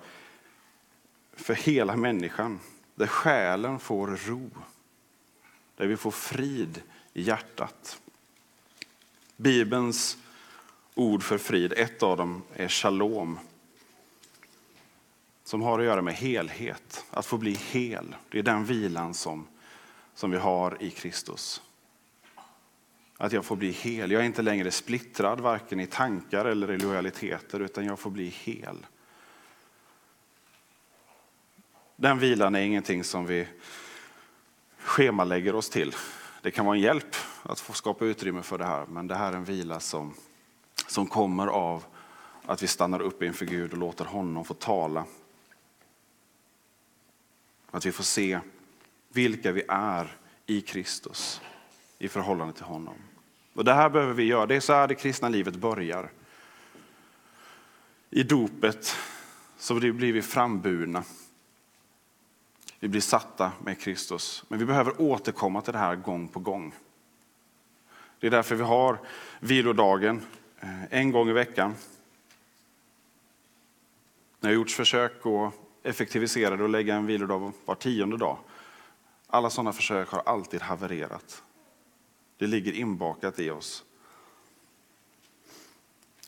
för 1.33 1.55
hela 1.55 1.97
människan, 1.97 2.61
där 3.03 3.07
själen 3.07 3.79
får 3.79 4.07
ro. 4.27 4.51
Där 5.77 5.87
vi 5.87 5.97
får 5.97 6.11
frid 6.11 6.83
i 7.13 7.23
hjärtat. 7.23 8.01
Bibelns 9.37 10.19
ord 10.95 11.23
för 11.23 11.39
frid, 11.39 11.73
ett 11.73 12.03
av 12.03 12.17
dem 12.17 12.43
är 12.55 12.69
shalom. 12.69 13.39
Som 15.45 15.63
har 15.63 15.79
att 15.79 15.85
göra 15.85 16.03
med 16.03 16.15
helhet, 16.15 17.05
att 17.11 17.27
få 17.27 17.39
bli 17.39 17.53
hel. 17.53 18.15
Det 18.29 18.39
är 18.39 18.43
den 18.43 18.65
vilan 18.65 19.15
som, 19.15 19.47
som 20.15 20.31
vi 20.31 20.39
har 20.39 20.83
i 20.83 20.91
Kristus. 20.91 21.63
Att 23.17 23.33
jag 23.33 23.45
får 23.45 23.57
bli 23.57 23.71
hel. 23.71 24.11
Jag 24.11 24.23
är 24.23 24.27
inte 24.27 24.43
längre 24.43 24.71
splittrad, 24.71 25.41
varken 25.41 25.81
i 25.81 25.87
tankar 25.87 26.45
eller 26.45 26.73
i 26.73 26.79
lojaliteter, 26.79 27.61
utan 27.61 27.85
jag 27.85 27.99
får 27.99 28.11
bli 28.11 28.29
hel. 28.29 28.87
Den 31.97 32.19
vilan 32.19 32.55
är 32.55 32.61
ingenting 32.61 33.05
som 33.05 33.27
vi 33.27 33.49
schemalägger 34.79 35.55
oss 35.55 35.71
till. 35.71 35.95
Det 36.43 36.51
kan 36.51 36.67
vara 36.67 36.77
en 36.77 36.83
hjälp 36.83 37.17
att 37.43 37.61
få 37.61 37.73
skapa 37.73 38.05
utrymme 38.05 38.43
för 38.43 38.59
det 38.59 38.65
här, 38.65 38.87
men 38.87 39.07
det 39.07 39.15
här 39.15 39.33
är 39.33 39.37
en 39.37 39.45
vila 39.45 39.81
som, 39.81 40.15
som 40.87 41.07
kommer 41.07 41.47
av 41.47 41.85
att 42.47 42.63
vi 42.63 42.67
stannar 42.67 43.01
upp 43.01 43.23
inför 43.23 43.47
Gud 43.47 43.73
och 43.73 43.79
låter 43.79 44.05
honom 44.05 44.45
få 44.45 44.55
tala. 44.55 45.05
Att 47.71 47.87
vi 47.87 47.93
får 47.93 48.05
se 48.05 48.41
vilka 49.09 49.53
vi 49.53 49.63
är 49.69 50.17
i 50.47 50.61
Kristus 50.61 51.41
i 51.99 52.09
förhållande 52.09 52.55
till 52.55 52.65
honom. 52.65 52.95
Och 53.55 53.65
Det 53.65 53.75
här 53.75 53.91
behöver 53.91 54.15
vi 54.15 54.23
göra. 54.23 54.47
Det 54.47 54.57
är 54.57 54.61
så 54.61 54.73
här 54.73 54.89
det 54.89 54.95
kristna 54.95 55.29
livet 55.29 55.57
börjar. 55.57 56.11
I 58.11 58.23
dopet 58.23 58.97
så 59.59 59.75
blir 59.75 60.13
vi 60.13 60.23
framburna. 60.23 61.05
Vi 62.83 62.89
blir 62.89 63.01
satta 63.01 63.53
med 63.65 63.81
Kristus. 63.81 64.45
Men 64.49 64.59
vi 64.59 64.65
behöver 64.65 65.01
återkomma 65.01 65.61
till 65.61 65.73
det 65.73 65.79
här 65.79 65.97
gång 65.97 66.29
på 66.29 66.41
gång. 66.41 66.75
Det 68.21 68.27
är 68.27 68.31
därför 68.31 68.55
vi 68.55 68.63
har 68.63 68.99
vilodagen 69.41 70.23
eh, 70.61 70.85
en 70.91 71.11
gång 71.11 71.29
i 71.29 71.33
veckan. 71.33 71.75
Det 74.41 74.47
har 74.47 74.55
gjorts 74.55 74.75
försök 74.75 75.27
att 75.27 75.55
effektivisera 75.83 76.57
det 76.57 76.63
och 76.63 76.69
lägga 76.69 76.95
en 76.95 77.07
vilodag 77.07 77.53
var 77.65 77.75
tionde 77.75 78.17
dag. 78.17 78.39
Alla 79.27 79.51
sådana 79.51 79.73
försök 79.73 80.09
har 80.09 80.23
alltid 80.27 80.63
havererat. 80.63 81.43
Det 82.39 82.47
ligger 82.47 82.73
inbakat 82.73 83.39
i 83.39 83.51
oss. 83.51 83.85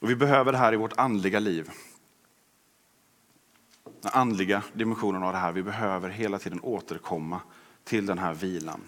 Och 0.01 0.11
vi 0.11 0.17
behöver 0.17 0.53
det 0.53 0.59
här 0.59 0.73
i 0.73 0.77
vårt 0.77 0.99
andliga 0.99 1.39
liv. 1.39 1.71
Den 4.05 4.13
andliga 4.13 4.63
dimensionen 4.73 5.23
av 5.23 5.33
det 5.33 5.39
här. 5.39 5.53
Vi 5.53 5.63
behöver 5.63 6.09
hela 6.09 6.39
tiden 6.39 6.61
återkomma 6.63 7.41
till 7.85 8.07
den 8.07 8.19
här 8.19 8.35
vilan. 8.35 8.81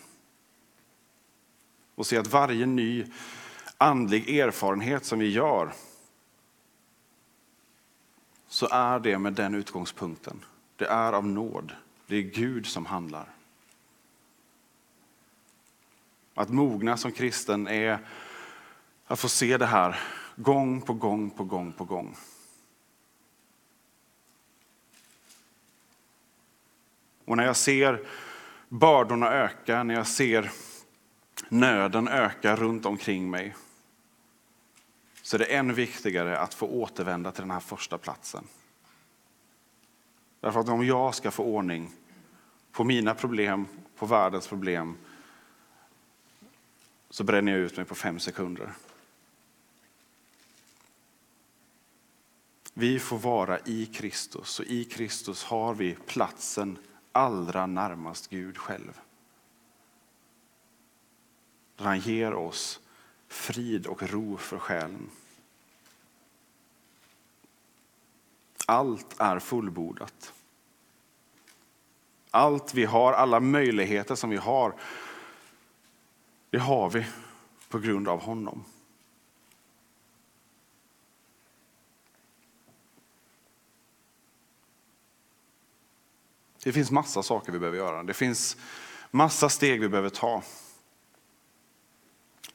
Och 1.94 2.06
se 2.06 2.18
att 2.18 2.26
varje 2.26 2.66
ny 2.66 3.06
andlig 3.78 4.38
erfarenhet 4.38 5.04
som 5.04 5.18
vi 5.18 5.30
gör 5.30 5.72
så 8.48 8.68
är 8.70 9.00
det 9.00 9.18
med 9.18 9.32
den 9.32 9.54
utgångspunkten. 9.54 10.44
Det 10.76 10.86
är 10.86 11.12
av 11.12 11.26
nåd. 11.26 11.72
Det 12.06 12.16
är 12.16 12.22
Gud 12.22 12.66
som 12.66 12.86
handlar. 12.86 13.28
Att 16.34 16.48
mogna 16.48 16.96
som 16.96 17.12
kristen 17.12 17.68
är 17.68 17.98
att 19.06 19.20
få 19.20 19.28
se 19.28 19.56
det 19.58 19.66
här 19.66 20.00
gång 20.36 20.82
på 20.82 20.92
gång 20.92 21.30
på 21.30 21.44
gång 21.44 21.72
på 21.72 21.84
gång. 21.84 22.16
Och 27.26 27.36
när 27.36 27.44
jag 27.44 27.56
ser 27.56 28.02
bördorna 28.68 29.32
öka, 29.32 29.82
när 29.82 29.94
jag 29.94 30.06
ser 30.06 30.50
nöden 31.48 32.08
öka 32.08 32.56
runt 32.56 32.86
omkring 32.86 33.30
mig 33.30 33.54
så 35.22 35.36
är 35.36 35.38
det 35.38 35.44
än 35.44 35.74
viktigare 35.74 36.38
att 36.38 36.54
få 36.54 36.66
återvända 36.66 37.32
till 37.32 37.42
den 37.42 37.50
här 37.50 37.60
första 37.60 37.98
platsen. 37.98 38.44
Därför 40.40 40.60
att 40.60 40.68
om 40.68 40.86
jag 40.86 41.14
ska 41.14 41.30
få 41.30 41.44
ordning 41.44 41.92
på 42.72 42.84
mina 42.84 43.14
problem, 43.14 43.66
på 43.96 44.06
världens 44.06 44.48
problem, 44.48 44.96
så 47.10 47.24
bränner 47.24 47.52
jag 47.52 47.60
ut 47.60 47.76
mig 47.76 47.86
på 47.86 47.94
fem 47.94 48.18
sekunder. 48.18 48.72
Vi 52.74 52.98
får 52.98 53.18
vara 53.18 53.58
i 53.58 53.86
Kristus 53.86 54.60
och 54.60 54.66
i 54.66 54.84
Kristus 54.84 55.44
har 55.44 55.74
vi 55.74 55.96
platsen 56.06 56.78
allra 57.16 57.66
närmast 57.66 58.30
Gud 58.30 58.58
själv. 58.58 59.00
Där 61.76 61.84
han 61.84 61.98
ger 61.98 62.34
oss 62.34 62.80
frid 63.28 63.86
och 63.86 64.02
ro 64.02 64.36
för 64.36 64.58
själen. 64.58 65.10
Allt 68.66 69.20
är 69.20 69.38
fullbordat. 69.38 70.32
Allt 72.30 72.74
vi 72.74 72.84
har, 72.84 73.12
alla 73.12 73.40
möjligheter 73.40 74.14
som 74.14 74.30
vi 74.30 74.36
har, 74.36 74.74
det 76.50 76.58
har 76.58 76.90
vi 76.90 77.06
på 77.68 77.78
grund 77.78 78.08
av 78.08 78.20
honom. 78.20 78.64
Det 86.66 86.72
finns 86.72 86.90
massa 86.90 87.22
saker 87.22 87.52
vi 87.52 87.58
behöver 87.58 87.78
göra. 87.78 88.02
Det 88.02 88.14
finns 88.14 88.56
massa 89.10 89.48
steg 89.48 89.80
vi 89.80 89.88
behöver 89.88 90.08
ta. 90.08 90.42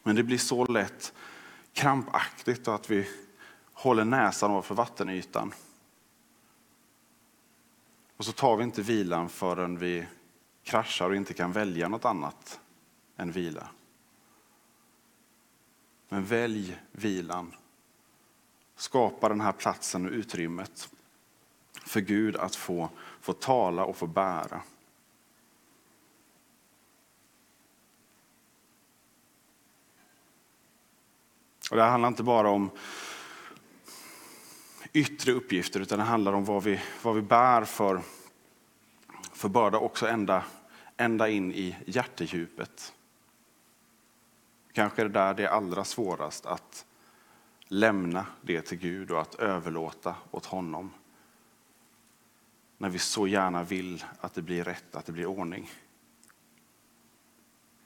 Men 0.04 0.16
det 0.16 0.24
blir 0.24 0.38
så 0.38 0.66
lätt 0.66 1.14
krampaktigt 1.74 2.68
och 2.68 2.76
att 2.76 2.90
vi 2.90 3.08
håller 3.74 4.06
näsan 4.06 4.52
ovanför 4.52 4.76
vattenytan. 4.76 5.54
Och 8.18 8.26
så 8.26 8.32
tar 8.32 8.58
vi 8.58 8.64
inte 8.64 8.82
vilan 8.82 9.30
förrän 9.30 9.78
vi 9.78 10.08
kraschar 10.64 11.10
och 11.10 11.16
inte 11.16 11.34
kan 11.34 11.52
välja 11.52 11.88
något 11.88 12.06
annat 12.06 12.60
än 13.18 13.32
vila. 13.32 13.68
Men 16.10 16.26
välj 16.26 16.78
vilan. 16.92 17.56
Skapa 18.76 19.30
den 19.30 19.42
här 19.42 19.52
platsen 19.52 20.06
och 20.06 20.12
utrymmet 20.12 20.90
för 21.86 22.02
Gud 22.02 22.36
att 22.36 22.56
få, 22.56 22.90
få 23.22 23.34
tala 23.34 23.86
och 23.86 23.96
få 23.98 24.08
bära. 24.08 24.62
Och 31.72 31.78
det 31.78 31.84
handlar 31.84 32.08
inte 32.08 32.24
bara 32.24 32.50
om 32.50 32.70
yttre 34.94 35.32
uppgifter 35.32 35.80
utan 35.80 36.00
det 36.00 36.06
handlar 36.06 36.34
om 36.34 36.46
vad 36.46 36.64
vi, 36.64 36.82
vad 37.04 37.16
vi 37.16 37.22
bär 37.22 37.66
för, 37.66 38.02
för 39.34 39.50
börda 39.50 39.78
också 39.78 40.08
ända, 40.08 40.44
ända 40.98 41.30
in 41.30 41.54
i 41.54 41.78
hjärtedjupet. 41.86 42.94
Kanske 44.74 45.02
är 45.02 45.06
det 45.06 45.12
där 45.12 45.34
det 45.34 45.44
är 45.44 45.48
allra 45.48 45.84
svårast 45.84 46.46
att 46.46 46.86
lämna 47.68 48.26
det 48.42 48.62
till 48.62 48.78
Gud 48.78 49.12
och 49.12 49.22
att 49.22 49.36
överlåta 49.36 50.16
åt 50.32 50.46
honom. 50.46 50.92
När 52.82 52.90
vi 52.90 53.00
så 53.00 53.28
gärna 53.28 53.64
vill 53.64 54.06
att 54.20 54.34
det 54.34 54.42
blir 54.42 54.64
rätt, 54.64 54.96
att 54.96 55.06
det 55.06 55.12
blir 55.12 55.26
ordning. 55.26 55.72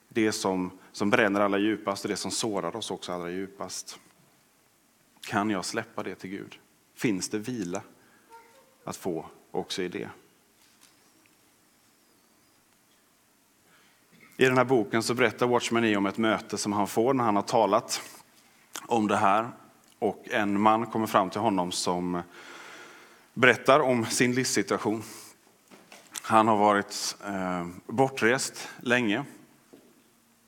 Det 0.09 0.31
som, 0.31 0.71
som 0.91 1.09
bränner 1.09 1.41
allra 1.41 1.57
djupast 1.57 2.05
och 2.05 2.09
det 2.09 2.17
som 2.17 2.31
sårar 2.31 2.75
oss 2.75 2.91
också 2.91 3.11
allra 3.11 3.29
djupast. 3.29 3.99
Kan 5.21 5.49
jag 5.49 5.65
släppa 5.65 6.03
det 6.03 6.15
till 6.15 6.29
Gud? 6.29 6.59
Finns 6.93 7.29
det 7.29 7.39
vila 7.39 7.81
att 8.83 8.95
få 8.95 9.25
också 9.51 9.81
i 9.81 9.87
det? 9.87 10.09
I 14.37 14.45
den 14.45 14.57
här 14.57 14.65
boken 14.65 15.03
så 15.03 15.13
berättar 15.13 15.47
Watchman 15.47 15.85
e 15.85 15.95
om 15.95 16.05
ett 16.05 16.17
möte 16.17 16.57
som 16.57 16.73
han 16.73 16.87
får 16.87 17.13
när 17.13 17.23
han 17.23 17.35
har 17.35 17.43
talat 17.43 18.01
om 18.85 19.07
det 19.07 19.17
här. 19.17 19.49
Och 19.99 20.27
en 20.29 20.61
man 20.61 20.85
kommer 20.85 21.07
fram 21.07 21.29
till 21.29 21.41
honom 21.41 21.71
som 21.71 22.21
berättar 23.37 23.79
om 23.79 24.05
sin 24.05 24.35
livssituation. 24.35 25.03
Han 26.21 26.47
har 26.47 26.57
varit 26.57 27.17
eh, 27.25 27.67
bortrest 27.87 28.69
länge. 28.81 29.23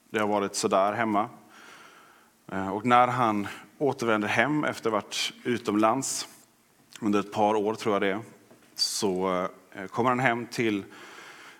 Det 0.09 0.19
har 0.19 0.27
varit 0.27 0.55
sådär 0.55 0.93
hemma. 0.93 1.29
Eh, 2.51 2.69
och 2.69 2.85
när 2.85 3.07
han 3.07 3.47
återvänder 3.77 4.27
hem 4.27 4.63
efter 4.63 4.89
att 4.89 4.93
ha 4.93 5.01
varit 5.01 5.33
utomlands 5.43 6.27
under 7.01 7.19
ett 7.19 7.31
par 7.31 7.55
år, 7.55 7.75
tror 7.75 7.95
jag 7.95 8.01
det 8.01 8.19
så 8.75 9.47
eh, 9.71 9.87
kommer 9.87 10.09
han 10.09 10.19
hem 10.19 10.45
till 10.45 10.85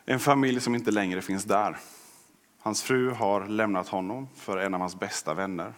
en 0.06 0.20
familj 0.20 0.62
som 0.62 0.76
inte 0.76 0.92
längre 0.92 1.22
finns 1.22 1.44
där. 1.44 1.78
Hans 2.60 2.84
fru 2.84 3.12
har 3.12 3.48
lämnat 3.48 3.88
honom 3.88 4.28
för 4.36 4.58
en 4.58 4.74
av 4.74 4.80
hans 4.80 5.00
bästa 5.00 5.34
vänner. 5.34 5.74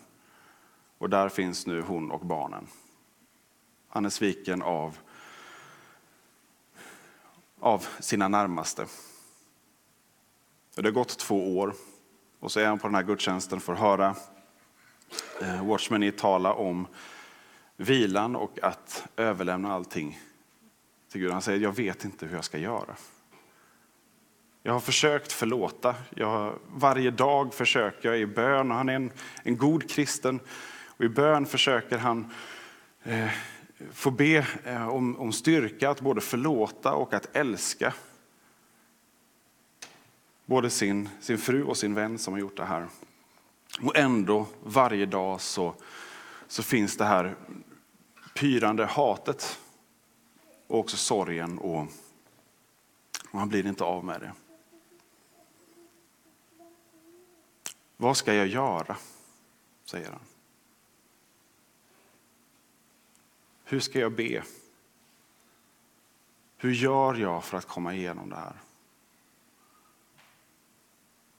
Och 0.98 1.10
där 1.10 1.30
finns 1.30 1.68
nu 1.68 1.82
hon 1.82 2.12
och 2.12 2.26
barnen. 2.26 2.68
Han 3.90 4.06
är 4.06 4.10
sviken 4.10 4.62
av, 4.62 4.98
av 7.60 7.88
sina 8.00 8.28
närmaste. 8.28 8.86
Det 10.76 10.88
har 10.88 10.91
gått 10.91 11.19
två 11.19 11.60
år 11.60 11.74
och 12.39 12.52
så 12.52 12.60
är 12.60 12.67
han 12.67 12.80
på 12.80 12.88
den 12.88 12.95
här 12.95 13.04
gudstjänsten 13.04 13.60
för 13.60 13.74
att 13.74 13.80
höra 13.80 14.15
eh, 15.41 16.12
tala 16.12 16.54
om 16.54 16.88
vilan 17.78 18.36
och 18.36 18.60
att 18.62 19.08
överlämna 19.15 19.74
allting 19.74 20.19
till 21.12 21.22
Gud. 21.22 21.32
Han 21.32 21.41
säger, 21.41 21.60
jag 21.60 21.76
vet 21.76 22.06
inte 22.06 22.26
hur 22.26 22.36
jag 22.36 22.43
ska 22.43 22.58
göra. 22.58 22.95
Jag 24.63 24.74
har 24.74 24.80
försökt 24.80 25.32
förlåta. 25.32 25.95
Jag, 26.10 26.60
varje 26.67 27.12
dag 27.12 27.54
försöker 27.54 28.10
jag 28.10 28.19
i 28.19 28.26
bön. 28.26 28.72
Och 28.72 28.78
han 28.78 28.89
är 28.89 28.93
en, 28.93 29.12
en 29.43 29.58
god 29.58 29.89
kristen. 29.89 30.39
Och 30.88 31.06
I 31.06 31.10
bön 31.10 31.45
försöker 31.45 31.98
han 31.98 32.34
eh, 33.04 33.30
få 33.92 34.12
be 34.12 34.48
eh, 34.63 34.89
om, 34.89 35.20
om 35.20 35.32
styrka 35.32 35.89
att 35.89 36.02
både 36.02 36.22
förlåta 36.22 36.94
och 36.94 37.13
att 37.13 37.36
älska. 37.36 37.94
Både 40.46 40.70
sin, 40.70 41.10
sin 41.20 41.38
fru 41.38 41.63
och 41.63 41.78
sin 41.78 41.94
vän 41.94 42.18
som 42.18 42.34
har 42.34 42.39
gjort 42.39 42.58
det 42.58 42.65
här. 42.65 42.88
Och 43.82 43.98
ändå, 43.98 44.48
varje 44.63 45.06
dag 45.06 45.42
så, 45.42 45.76
så 46.48 46.63
finns 46.63 46.98
det 46.98 47.06
här 47.06 47.36
pyrande 48.36 48.86
hatet 48.86 49.60
och 50.68 50.80
också 50.80 50.98
sorgen 50.98 51.58
och, 51.58 51.88
och 53.32 53.39
han 53.39 53.50
blir 53.50 53.68
inte 53.68 53.84
av 53.84 54.06
med 54.06 54.22
det. 54.22 54.34
Vad 57.98 58.18
ska 58.18 58.34
jag 58.34 58.48
göra? 58.48 58.98
säger 59.86 60.10
han. 60.12 60.29
Hur 63.70 63.80
ska 63.80 64.00
jag 64.00 64.12
be? 64.12 64.44
Hur 66.58 66.72
gör 66.72 67.16
jag 67.16 67.44
för 67.44 67.58
att 67.58 67.66
komma 67.66 67.94
igenom 67.94 68.30
det 68.30 68.36
här? 68.36 68.56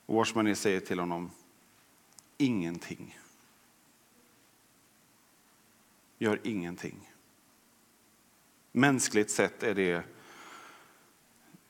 Och 0.05 0.15
Watchman 0.15 0.47
e 0.47 0.55
säger 0.55 0.79
till 0.79 0.99
honom, 0.99 1.31
ingenting. 2.37 3.19
Gör 6.17 6.39
ingenting. 6.43 7.11
Mänskligt 8.71 9.31
sett 9.31 9.63
är 9.63 9.75
det 9.75 10.03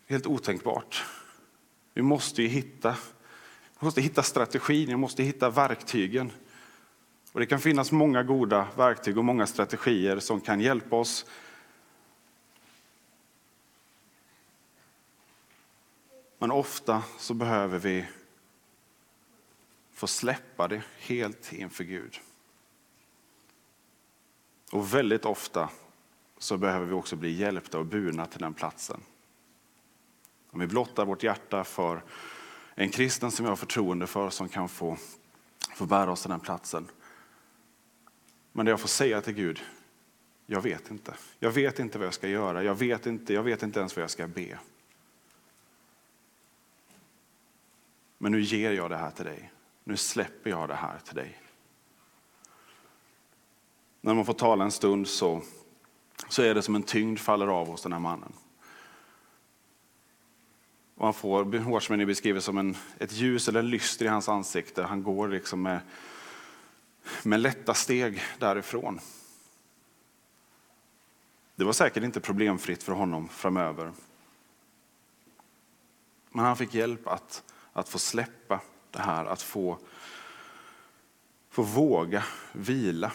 helt 0.08 0.28
otänkbart. 0.28 1.06
Vi 1.94 2.02
måste 2.02 2.42
ju 2.42 2.48
hitta 2.48 2.98
vi 3.80 3.86
måste 3.86 4.02
hitta 4.02 4.24
strategin, 4.24 4.88
vi 4.88 4.96
måste 4.96 5.24
hitta 5.24 5.50
verktygen. 5.50 6.32
Och 7.32 7.40
det 7.40 7.46
kan 7.46 7.60
finnas 7.60 7.92
många 7.92 8.24
goda 8.24 8.68
verktyg 8.78 9.18
och 9.18 9.26
många 9.26 9.48
strategier 9.48 10.20
som 10.20 10.42
kan 10.42 10.62
hjälpa 10.62 10.96
oss. 10.96 11.26
Men 16.38 16.52
ofta 16.52 17.04
så 17.18 17.34
behöver 17.34 17.80
vi 17.80 18.06
få 19.94 20.08
släppa 20.08 20.68
det 20.68 20.84
helt 21.00 21.54
inför 21.54 21.84
Gud. 21.84 22.20
Och 24.72 24.94
väldigt 24.94 25.26
ofta 25.26 25.70
så 26.38 26.58
behöver 26.58 26.86
vi 26.86 26.94
också 26.94 27.16
bli 27.16 27.32
hjälpta 27.32 27.80
och 27.80 27.86
burna 27.86 28.26
till 28.26 28.40
den 28.40 28.54
platsen. 28.54 29.02
Om 30.52 30.60
vi 30.60 30.68
blottar 30.68 31.06
vårt 31.06 31.24
hjärta 31.24 31.64
för 31.64 32.04
en 32.76 32.90
kristen 32.90 33.32
som 33.32 33.46
jag 33.46 33.52
har 33.52 33.56
förtroende 33.56 34.08
för 34.08 34.30
som 34.30 34.50
kan 34.50 34.70
få, 34.70 34.98
få 35.76 35.86
bära 35.86 36.12
oss 36.12 36.22
till 36.22 36.32
den 36.32 36.40
platsen. 36.40 36.88
Men 38.52 38.66
det 38.66 38.70
jag 38.70 38.80
får 38.80 38.88
säga 38.88 39.22
till 39.22 39.34
Gud, 39.34 39.62
jag 40.46 40.62
vet 40.62 40.92
inte. 40.92 41.14
Jag 41.40 41.52
vet 41.52 41.80
inte 41.80 41.98
vad 41.98 42.08
jag 42.08 42.14
ska 42.14 42.28
göra. 42.28 42.64
Jag 42.64 42.76
vet 42.76 43.06
inte, 43.06 43.34
jag 43.34 43.44
vet 43.44 43.64
inte 43.64 43.80
ens 43.80 43.96
vad 43.96 44.04
jag 44.04 44.10
ska 44.10 44.28
be. 44.28 44.60
Men 48.18 48.32
nu 48.32 48.42
ger 48.42 48.72
jag 48.72 48.90
det 48.90 48.98
här 48.98 49.12
till 49.12 49.26
dig. 49.26 49.52
Nu 49.84 49.98
släpper 49.98 50.50
jag 50.50 50.70
det 50.70 50.76
här 50.76 51.00
till 51.00 51.16
dig. 51.16 51.42
När 54.02 54.14
man 54.14 54.26
får 54.26 54.34
tala 54.34 54.64
en 54.64 54.72
stund 54.72 55.08
så, 55.08 55.42
så 56.30 56.42
är 56.42 56.56
det 56.56 56.62
som 56.62 56.76
en 56.76 56.84
tyngd 56.84 57.20
faller 57.20 57.48
av 57.48 57.68
hos 57.68 57.84
den 57.84 57.94
här 57.94 58.00
mannen. 58.00 58.34
Och 60.96 61.06
han 61.06 61.14
får, 61.14 61.44
Watchman 61.44 62.06
beskrivet 62.06 62.44
som 62.44 62.58
en, 62.58 62.78
ett 62.98 63.12
ljus 63.12 63.48
eller 63.48 63.60
en 63.60 63.70
lyster 63.70 64.06
i 64.06 64.08
hans 64.08 64.30
ansikte. 64.30 64.84
Han 64.84 65.04
går 65.04 65.28
liksom 65.28 65.62
med, 65.62 65.80
med 67.24 67.40
lätta 67.40 67.74
steg 67.74 68.22
därifrån. 68.40 69.00
Det 71.56 71.64
var 71.64 71.74
säkert 71.74 72.04
inte 72.04 72.20
problemfritt 72.20 72.84
för 72.84 72.94
honom 72.94 73.28
framöver. 73.28 73.92
Men 76.30 76.46
han 76.46 76.58
fick 76.58 76.74
hjälp 76.74 77.08
att, 77.08 77.44
att 77.74 77.90
få 77.90 78.00
släppa 78.00 78.62
det 78.92 79.00
här, 79.00 79.26
att 79.26 79.42
få, 79.42 79.80
få 81.50 81.62
våga 81.62 82.24
vila. 82.52 83.12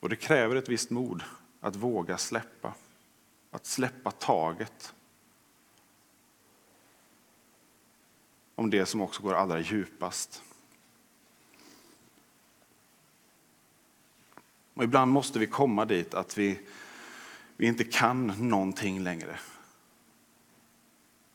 Och 0.00 0.08
det 0.08 0.16
kräver 0.16 0.56
ett 0.56 0.68
visst 0.68 0.90
mod 0.90 1.22
att 1.60 1.76
våga 1.76 2.18
släppa, 2.18 2.74
att 3.50 3.66
släppa 3.66 4.10
taget 4.10 4.94
om 8.54 8.70
det 8.70 8.86
som 8.86 9.00
också 9.00 9.22
går 9.22 9.34
allra 9.34 9.60
djupast. 9.60 10.42
Och 14.78 14.84
ibland 14.84 15.12
måste 15.12 15.38
vi 15.38 15.46
komma 15.46 15.84
dit 15.84 16.14
att 16.14 16.38
vi, 16.38 16.58
vi 17.56 17.66
inte 17.66 17.84
kan 17.84 18.26
någonting 18.26 19.00
längre. 19.00 19.38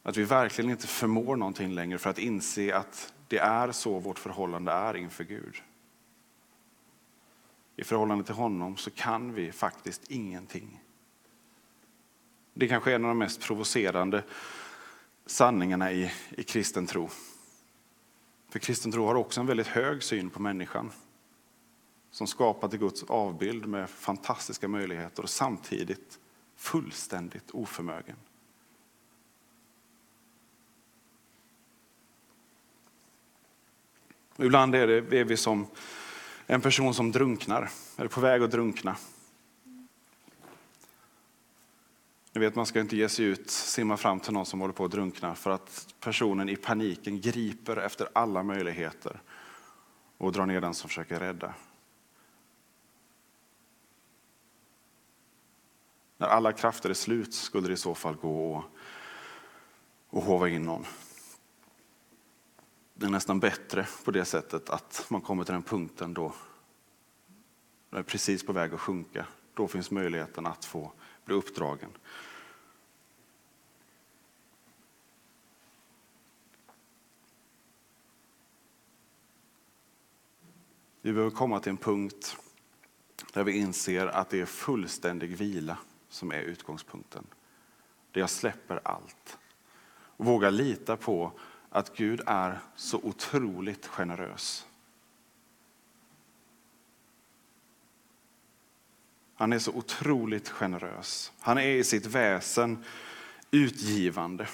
Att 0.03 0.17
vi 0.17 0.23
verkligen 0.23 0.71
inte 0.71 0.88
förmår 0.88 1.36
någonting 1.36 1.73
längre 1.73 1.97
för 1.97 2.10
att 2.10 2.19
inse 2.19 2.75
att 2.75 3.13
det 3.27 3.38
är 3.38 3.71
så 3.71 3.99
vårt 3.99 4.19
förhållande 4.19 4.71
är 4.71 4.97
inför 4.97 5.23
Gud. 5.23 5.62
I 7.75 7.84
förhållande 7.84 8.23
till 8.23 8.36
honom 8.36 8.77
så 8.77 8.91
kan 8.91 9.34
vi 9.34 9.51
faktiskt 9.51 10.12
ingenting. 10.12 10.82
Det 12.53 12.67
kanske 12.67 12.91
är 12.91 12.95
en 12.95 13.06
av 13.06 13.10
de 13.10 13.17
mest 13.17 13.41
provocerande 13.41 14.23
sanningarna 15.25 15.91
i, 15.91 16.12
i 16.29 16.43
kristen 16.43 16.88
tro. 16.88 17.10
För 18.49 18.60
kristen 18.60 18.91
tro 18.91 19.06
har 19.06 19.15
också 19.15 19.39
en 19.39 19.47
väldigt 19.47 19.67
hög 19.67 20.03
syn 20.03 20.29
på 20.29 20.41
människan 20.41 20.91
som 22.13 22.28
skapade 22.28 22.78
Guds 22.78 23.04
avbild 23.04 23.65
med 23.65 23.89
fantastiska 23.89 24.67
möjligheter 24.67 25.23
och 25.23 25.30
samtidigt 25.30 26.19
fullständigt 26.56 27.52
oförmögen. 27.52 28.15
Ibland 34.38 34.76
är, 34.76 34.88
det, 34.88 35.19
är 35.19 35.23
vi 35.23 35.38
som 35.38 35.67
en 36.45 36.62
person 36.62 36.93
som 36.93 37.12
drunknar, 37.12 37.69
eller 37.97 38.10
på 38.10 38.21
väg 38.21 38.43
att 38.43 38.52
drunkna. 38.52 38.97
Ni 42.34 42.41
vet, 42.41 42.56
man 42.56 42.65
ska 42.65 42.80
inte 42.80 42.97
ge 42.97 43.10
sig 43.10 43.26
ut, 43.26 43.49
simma 43.49 43.97
fram 43.97 44.19
till 44.19 44.34
någon 44.34 44.45
som 44.45 44.62
håller 44.62 44.73
på 44.73 44.86
att 44.86 44.91
drunkna 44.91 45.36
för 45.36 45.52
att 45.52 45.95
personen 45.99 46.49
i 46.49 46.56
paniken 46.56 47.21
griper 47.21 47.78
efter 47.78 48.10
alla 48.13 48.43
möjligheter 48.43 49.21
och 50.17 50.32
drar 50.32 50.45
ner 50.45 50.62
den 50.62 50.73
som 50.73 50.89
försöker 50.89 51.19
rädda. 51.19 51.54
När 56.23 56.29
alla 56.29 56.51
krafter 56.51 56.89
är 56.89 56.93
slut 56.93 57.33
skulle 57.33 57.67
det 57.67 57.73
i 57.73 57.77
så 57.77 57.95
fall 57.95 58.15
gå 58.15 58.55
och, 58.55 58.63
och 60.09 60.23
hova 60.23 60.49
in 60.49 60.62
någon. 60.62 60.86
Det 62.93 63.05
är 63.05 63.09
nästan 63.09 63.39
bättre 63.39 63.88
på 64.05 64.12
det 64.12 64.25
sättet 64.25 64.69
att 64.69 65.05
man 65.09 65.21
kommer 65.21 65.43
till 65.43 65.53
den 65.53 65.63
punkten 65.63 66.13
då 66.13 66.33
det 67.89 67.97
är 67.97 68.03
precis 68.03 68.45
på 68.45 68.53
väg 68.53 68.73
att 68.73 68.79
sjunka. 68.79 69.25
Då 69.53 69.67
finns 69.67 69.91
möjligheten 69.91 70.45
att 70.45 70.65
få 70.65 70.91
bli 71.25 71.36
uppdragen. 71.36 71.89
Vi 81.01 81.13
behöver 81.13 81.31
komma 81.31 81.59
till 81.59 81.69
en 81.69 81.77
punkt 81.77 82.38
där 83.33 83.43
vi 83.43 83.57
inser 83.57 84.07
att 84.07 84.29
det 84.29 84.41
är 84.41 84.45
fullständig 84.45 85.38
vila 85.38 85.77
som 86.13 86.32
är 86.32 86.41
utgångspunkten. 86.41 87.28
Där 88.12 88.21
jag 88.21 88.30
släpper 88.30 88.80
allt 88.84 89.38
och 89.93 90.26
vågar 90.26 90.52
lita 90.52 90.97
på 90.97 91.32
att 91.69 91.95
Gud 91.95 92.21
är 92.26 92.60
så 92.76 92.97
otroligt 92.97 93.88
generös. 93.88 94.67
Han 99.36 99.54
är 99.54 99.60
så 99.60 99.71
otroligt 99.71 100.49
generös. 100.49 101.32
Han 101.39 101.58
är 101.58 101.67
i 101.67 101.84
sitt 101.84 102.06
väsen 102.06 102.84
utgivande. 103.52 104.47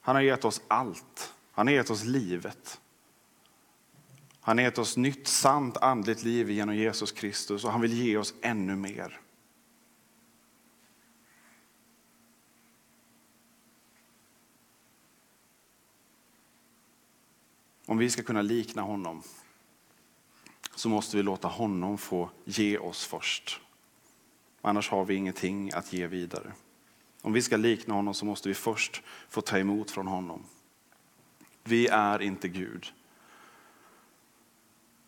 Han 0.00 0.16
har 0.16 0.22
gett 0.22 0.44
oss 0.44 0.62
allt. 0.68 1.34
Han 1.52 1.66
har 1.66 1.74
gett 1.74 1.90
oss 1.90 2.04
livet. 2.04 2.80
Han 4.44 4.58
har 4.58 4.64
gett 4.64 4.78
oss 4.78 4.96
nytt 4.96 5.28
sant 5.28 5.76
andligt 5.76 6.22
liv 6.22 6.50
genom 6.50 6.76
Jesus 6.76 7.12
Kristus 7.12 7.64
och 7.64 7.72
han 7.72 7.80
vill 7.80 7.92
ge 7.92 8.16
oss 8.16 8.34
ännu 8.42 8.76
mer. 8.76 9.20
Om 17.86 17.98
vi 17.98 18.10
ska 18.10 18.22
kunna 18.22 18.42
likna 18.42 18.82
honom 18.82 19.22
så 20.74 20.88
måste 20.88 21.16
vi 21.16 21.22
låta 21.22 21.48
honom 21.48 21.98
få 21.98 22.30
ge 22.44 22.78
oss 22.78 23.06
först. 23.06 23.60
Annars 24.60 24.90
har 24.90 25.04
vi 25.04 25.14
ingenting 25.14 25.72
att 25.72 25.92
ge 25.92 26.06
vidare. 26.06 26.52
Om 27.20 27.32
vi 27.32 27.42
ska 27.42 27.56
likna 27.56 27.94
honom 27.94 28.14
så 28.14 28.24
måste 28.24 28.48
vi 28.48 28.54
först 28.54 29.02
få 29.28 29.40
ta 29.40 29.58
emot 29.58 29.90
från 29.90 30.06
honom. 30.06 30.44
Vi 31.64 31.86
är 31.86 32.22
inte 32.22 32.48
Gud. 32.48 32.92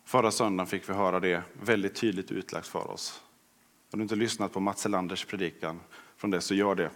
Förra 0.05 0.31
söndagen 0.31 0.67
fick 0.67 0.89
vi 0.89 0.93
höra 0.93 1.19
det 1.19 1.43
väldigt 1.53 1.95
tydligt 1.95 2.31
utlagt 2.31 2.67
för 2.67 2.91
oss. 2.91 3.23
Har 3.91 3.97
du 3.97 4.03
inte 4.03 4.15
lyssnat 4.15 4.53
på 4.53 4.59
Mats 4.59 4.85
Elanders 4.85 5.25
predikan 5.25 5.79
från 6.17 6.31
det 6.31 6.41
så 6.41 6.53
gör 6.55 6.75
det 6.75 6.91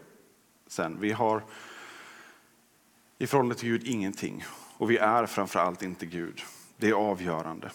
sen. 0.68 1.00
Vi 1.00 1.12
har 1.12 1.44
i 3.18 3.28
förhållande 3.28 3.56
till 3.56 3.70
Gud 3.70 3.88
ingenting 3.88 4.44
och 4.78 4.92
vi 4.92 4.98
är 4.98 5.26
framför 5.26 5.60
allt 5.60 5.82
inte 5.82 6.06
Gud. 6.06 6.42
Det 6.78 6.90
är 6.90 6.94
avgörande. 6.94 7.72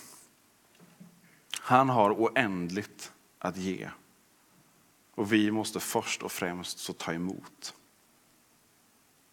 Han 1.61 1.89
har 1.89 2.11
oändligt 2.11 3.13
att 3.39 3.57
ge. 3.57 3.91
Och 5.15 5.33
vi 5.33 5.51
måste 5.51 5.81
först 5.81 6.23
och 6.23 6.33
främst 6.33 6.79
så 6.79 6.93
ta 6.93 7.13
emot. 7.13 7.75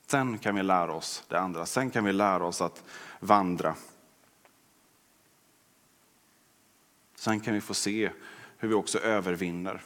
Sen 0.07 0.37
kan 0.37 0.55
vi 0.55 0.63
lära 0.63 0.93
oss 0.93 1.23
det 1.27 1.39
andra. 1.39 1.65
Sen 1.65 1.89
kan 1.89 2.03
vi 2.03 2.13
lära 2.13 2.45
oss 2.45 2.61
att 2.61 2.83
vandra. 3.19 3.75
Sen 7.21 7.39
kan 7.39 7.53
vi 7.53 7.61
få 7.61 7.73
se 7.73 8.11
hur 8.57 8.67
vi 8.67 8.73
också 8.73 8.99
övervinner. 8.99 9.81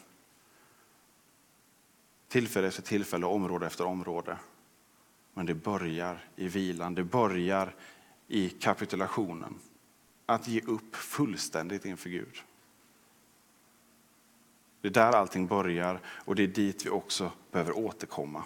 Tillfälle 2.28 2.68
efter 2.68 2.82
tillfälle, 2.82 3.26
område 3.26 3.66
efter 3.66 3.86
område. 3.86 4.38
Men 5.34 5.46
det 5.46 5.54
börjar 5.54 6.28
i 6.36 6.48
vilan, 6.48 6.96
det 6.96 7.04
börjar 7.04 7.76
i 8.28 8.50
kapitulationen. 8.50 9.60
Att 10.26 10.48
ge 10.48 10.62
upp 10.62 10.96
fullständigt 10.96 11.86
inför 11.86 12.10
Gud. 12.10 12.44
Det 14.82 14.88
är 14.88 14.92
där 14.92 15.12
allting 15.12 15.48
börjar 15.48 16.00
och 16.08 16.36
det 16.36 16.44
är 16.44 16.48
dit 16.48 16.86
vi 16.86 16.90
också 16.90 17.32
behöver 17.52 17.78
återkomma. 17.78 18.44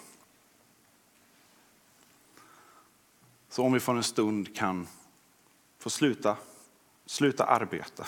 Så 3.48 3.64
om 3.64 3.72
vi 3.72 3.80
för 3.80 3.94
en 3.94 4.02
stund 4.02 4.56
kan 4.56 4.88
få 5.78 5.90
sluta, 5.90 6.36
sluta 7.06 7.44
arbeta, 7.44 8.06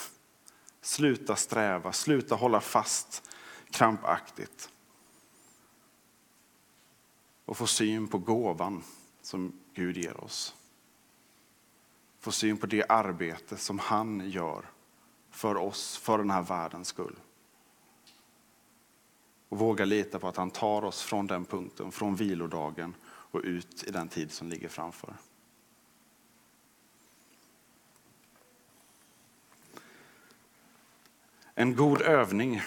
sluta 0.83 1.35
sträva, 1.35 1.91
sluta 1.91 2.35
hålla 2.35 2.61
fast 2.61 3.29
krampaktigt 3.71 4.69
och 7.45 7.57
få 7.57 7.67
syn 7.67 8.07
på 8.07 8.17
gåvan 8.17 8.83
som 9.21 9.59
Gud 9.73 9.97
ger 9.97 10.23
oss. 10.23 10.55
Få 12.19 12.31
syn 12.31 12.57
på 12.57 12.65
det 12.65 12.85
arbete 12.89 13.57
som 13.57 13.79
han 13.79 14.29
gör 14.29 14.65
för 15.29 15.55
oss, 15.57 15.97
för 15.97 16.17
den 16.17 16.29
här 16.29 16.41
världens 16.41 16.87
skull. 16.87 17.15
Och 19.49 19.57
våga 19.57 19.85
lita 19.85 20.19
på 20.19 20.27
att 20.27 20.37
han 20.37 20.51
tar 20.51 20.83
oss 20.83 21.01
från 21.01 21.27
den 21.27 21.45
punkten, 21.45 21.91
från 21.91 22.15
vilodagen 22.15 22.95
och 23.05 23.41
ut 23.43 23.83
i 23.83 23.91
den 23.91 24.07
tid 24.07 24.31
som 24.31 24.49
ligger 24.49 24.69
framför. 24.69 25.15
En 31.55 31.75
god 31.75 32.01
övning 32.01 32.61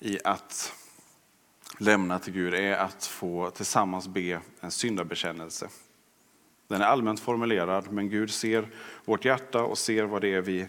i 0.00 0.18
att 0.24 0.72
lämna 1.78 2.18
till 2.18 2.32
Gud 2.32 2.54
är 2.54 2.76
att 2.76 3.06
få 3.06 3.50
tillsammans 3.50 4.08
be 4.08 4.40
en 4.60 4.70
syndabekännelse. 4.70 5.68
Den 6.68 6.80
är 6.80 6.84
allmänt 6.84 7.20
formulerad, 7.20 7.92
men 7.92 8.10
Gud 8.10 8.30
ser 8.30 8.68
vårt 9.04 9.24
hjärta 9.24 9.62
och 9.62 9.78
ser 9.78 10.04
vad 10.04 10.22
det 10.22 10.34
är 10.34 10.40
vi 10.40 10.68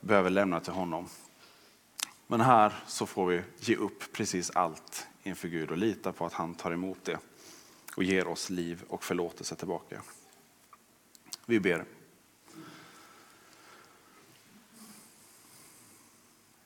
behöver 0.00 0.30
lämna 0.30 0.60
till 0.60 0.72
honom. 0.72 1.08
Men 2.26 2.40
här 2.40 2.72
så 2.86 3.06
får 3.06 3.26
vi 3.26 3.42
ge 3.58 3.76
upp 3.76 4.12
precis 4.12 4.50
allt 4.50 5.06
inför 5.22 5.48
Gud 5.48 5.70
och 5.70 5.78
lita 5.78 6.12
på 6.12 6.26
att 6.26 6.32
han 6.32 6.54
tar 6.54 6.72
emot 6.72 7.04
det 7.04 7.18
och 7.96 8.04
ger 8.04 8.28
oss 8.28 8.50
liv 8.50 8.82
och 8.88 9.04
förlåtelse 9.04 9.54
tillbaka. 9.54 10.02
Vi 11.46 11.60
ber. 11.60 11.84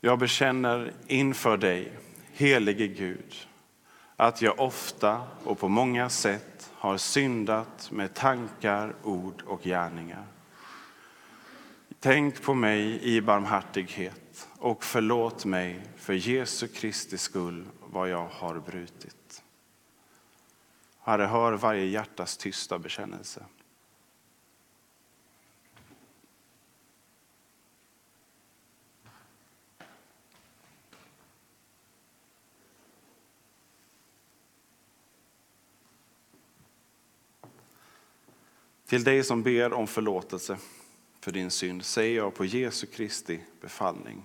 Jag 0.05 0.19
bekänner 0.19 0.93
inför 1.07 1.57
dig, 1.57 1.93
helige 2.33 2.87
Gud, 2.87 3.49
att 4.17 4.43
jag 4.43 4.61
ofta 4.61 5.23
och 5.45 5.59
på 5.59 5.69
många 5.69 6.09
sätt 6.09 6.71
har 6.75 6.97
syndat 6.97 7.91
med 7.91 8.15
tankar, 8.15 8.95
ord 9.03 9.43
och 9.47 9.63
gärningar. 9.63 10.25
Tänk 12.01 12.43
på 12.43 12.55
mig 12.55 13.03
i 13.03 13.21
barmhärtighet 13.21 14.49
och 14.59 14.85
förlåt 14.85 15.45
mig 15.45 15.83
för 15.97 16.13
Jesu 16.13 16.69
Kristi 16.69 17.19
skull 17.19 17.65
vad 17.81 18.09
jag 18.09 18.27
har 18.27 18.61
brutit. 18.61 19.43
Herre, 21.01 21.23
hör 21.23 21.53
varje 21.53 21.85
hjärtas 21.85 22.37
tysta 22.37 22.79
bekännelse. 22.79 23.45
Till 38.87 39.05
dig 39.05 39.25
som 39.25 39.43
ber 39.43 39.73
om 39.73 39.87
förlåtelse 39.87 40.59
för 41.21 41.33
din 41.33 41.51
synd 41.51 41.85
säger 41.85 42.17
jag 42.17 42.35
på 42.35 42.45
Jesu 42.45 42.87
Kristi 42.87 43.41
befallning. 43.61 44.25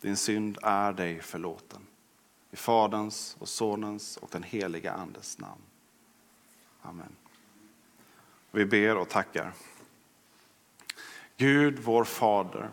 Din 0.00 0.16
synd 0.16 0.58
är 0.62 0.92
dig 0.92 1.20
förlåten. 1.20 1.86
I 2.50 2.56
Faderns 2.56 3.36
och 3.38 3.48
Sonens 3.48 4.16
och 4.16 4.28
den 4.32 4.42
heliga 4.42 4.92
Andes 4.92 5.38
namn. 5.38 5.62
Amen. 6.82 7.16
Vi 8.50 8.66
ber 8.66 8.96
och 8.96 9.08
tackar. 9.08 9.52
Gud, 11.36 11.78
vår 11.78 12.04
Fader, 12.04 12.70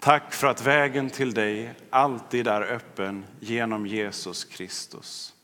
tack 0.00 0.34
för 0.34 0.46
att 0.46 0.66
vägen 0.66 1.10
till 1.10 1.34
dig 1.34 1.74
alltid 1.90 2.46
är 2.46 2.62
öppen 2.62 3.24
genom 3.40 3.86
Jesus 3.86 4.44
Kristus. 4.44 5.34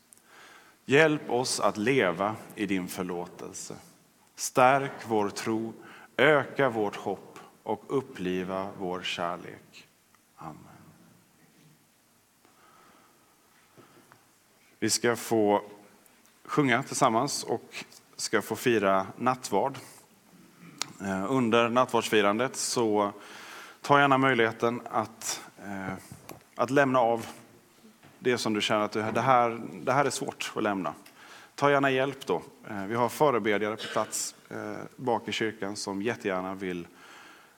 Hjälp 0.84 1.30
oss 1.30 1.60
att 1.60 1.76
leva 1.76 2.36
i 2.54 2.66
din 2.66 2.88
förlåtelse. 2.88 3.76
Stärk 4.42 4.92
vår 5.06 5.30
tro, 5.30 5.72
öka 6.16 6.68
vårt 6.68 6.96
hopp 6.96 7.38
och 7.62 7.84
uppliva 7.88 8.68
vår 8.78 9.02
kärlek. 9.02 9.88
Amen. 10.36 10.56
Vi 14.78 14.90
ska 14.90 15.16
få 15.16 15.62
sjunga 16.44 16.82
tillsammans 16.82 17.44
och 17.44 17.84
ska 18.16 18.42
få 18.42 18.56
fira 18.56 19.06
nattvard. 19.16 19.78
Eh, 21.00 21.32
under 21.32 21.68
nattvardsfirandet 21.68 22.56
så 22.56 23.12
ta 23.80 24.00
gärna 24.00 24.18
möjligheten 24.18 24.82
att, 24.90 25.42
eh, 25.58 25.94
att 26.54 26.70
lämna 26.70 26.98
av 26.98 27.26
det 28.18 28.38
som 28.38 28.54
du 28.54 28.60
känner 28.60 28.84
att 28.84 28.92
det 28.92 29.20
här, 29.20 29.60
det 29.82 29.92
här 29.92 30.04
är 30.04 30.10
svårt 30.10 30.52
att 30.56 30.62
lämna. 30.62 30.94
Ta 31.62 31.70
gärna 31.70 31.90
hjälp 31.90 32.26
då. 32.26 32.42
Eh, 32.68 32.86
vi 32.86 32.94
har 32.94 33.08
förebedjare 33.08 33.76
på 33.76 33.82
plats 33.92 34.34
eh, 34.48 34.76
bak 34.96 35.28
i 35.28 35.32
kyrkan 35.32 35.76
som 35.76 36.02
jättegärna 36.02 36.54
vill, 36.54 36.86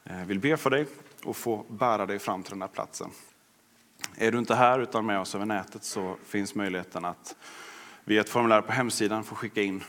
eh, 0.05 0.25
vill 0.25 0.41
be 0.41 0.57
för 0.57 0.71
dig 0.71 0.87
och 1.25 1.37
få 1.37 1.65
bära 1.69 2.07
dig 2.07 2.19
fram 2.19 2.43
till 2.43 2.51
den 2.51 2.63
här 2.63 2.69
platsen. 2.69 3.11
Är 4.17 4.33
du 4.33 4.39
inte 4.39 4.55
här 4.55 4.79
utan 4.81 5.07
med 5.07 5.21
oss 5.21 5.35
över 5.35 5.47
nätet 5.47 5.85
så 5.85 6.17
finns 6.25 6.55
möjligheten 6.55 7.05
att 7.05 7.37
via 8.05 8.21
ett 8.21 8.29
formulär 8.29 8.61
på 8.61 8.73
hemsidan 8.73 9.25
få 9.25 9.35
skicka 9.35 9.63
in 9.63 9.85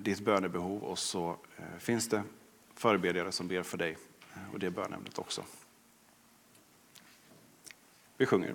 ditt 0.00 0.20
bönebehov 0.20 0.82
och 0.82 0.98
så 0.98 1.36
finns 1.78 2.08
det 2.08 2.22
förebedjare 2.74 3.32
som 3.32 3.48
ber 3.48 3.62
för 3.62 3.78
dig 3.78 3.96
och 4.52 4.58
det 4.58 4.70
bönämnet 4.70 5.18
också. 5.18 5.44
Vi 8.16 8.26
sjunger. 8.26 8.54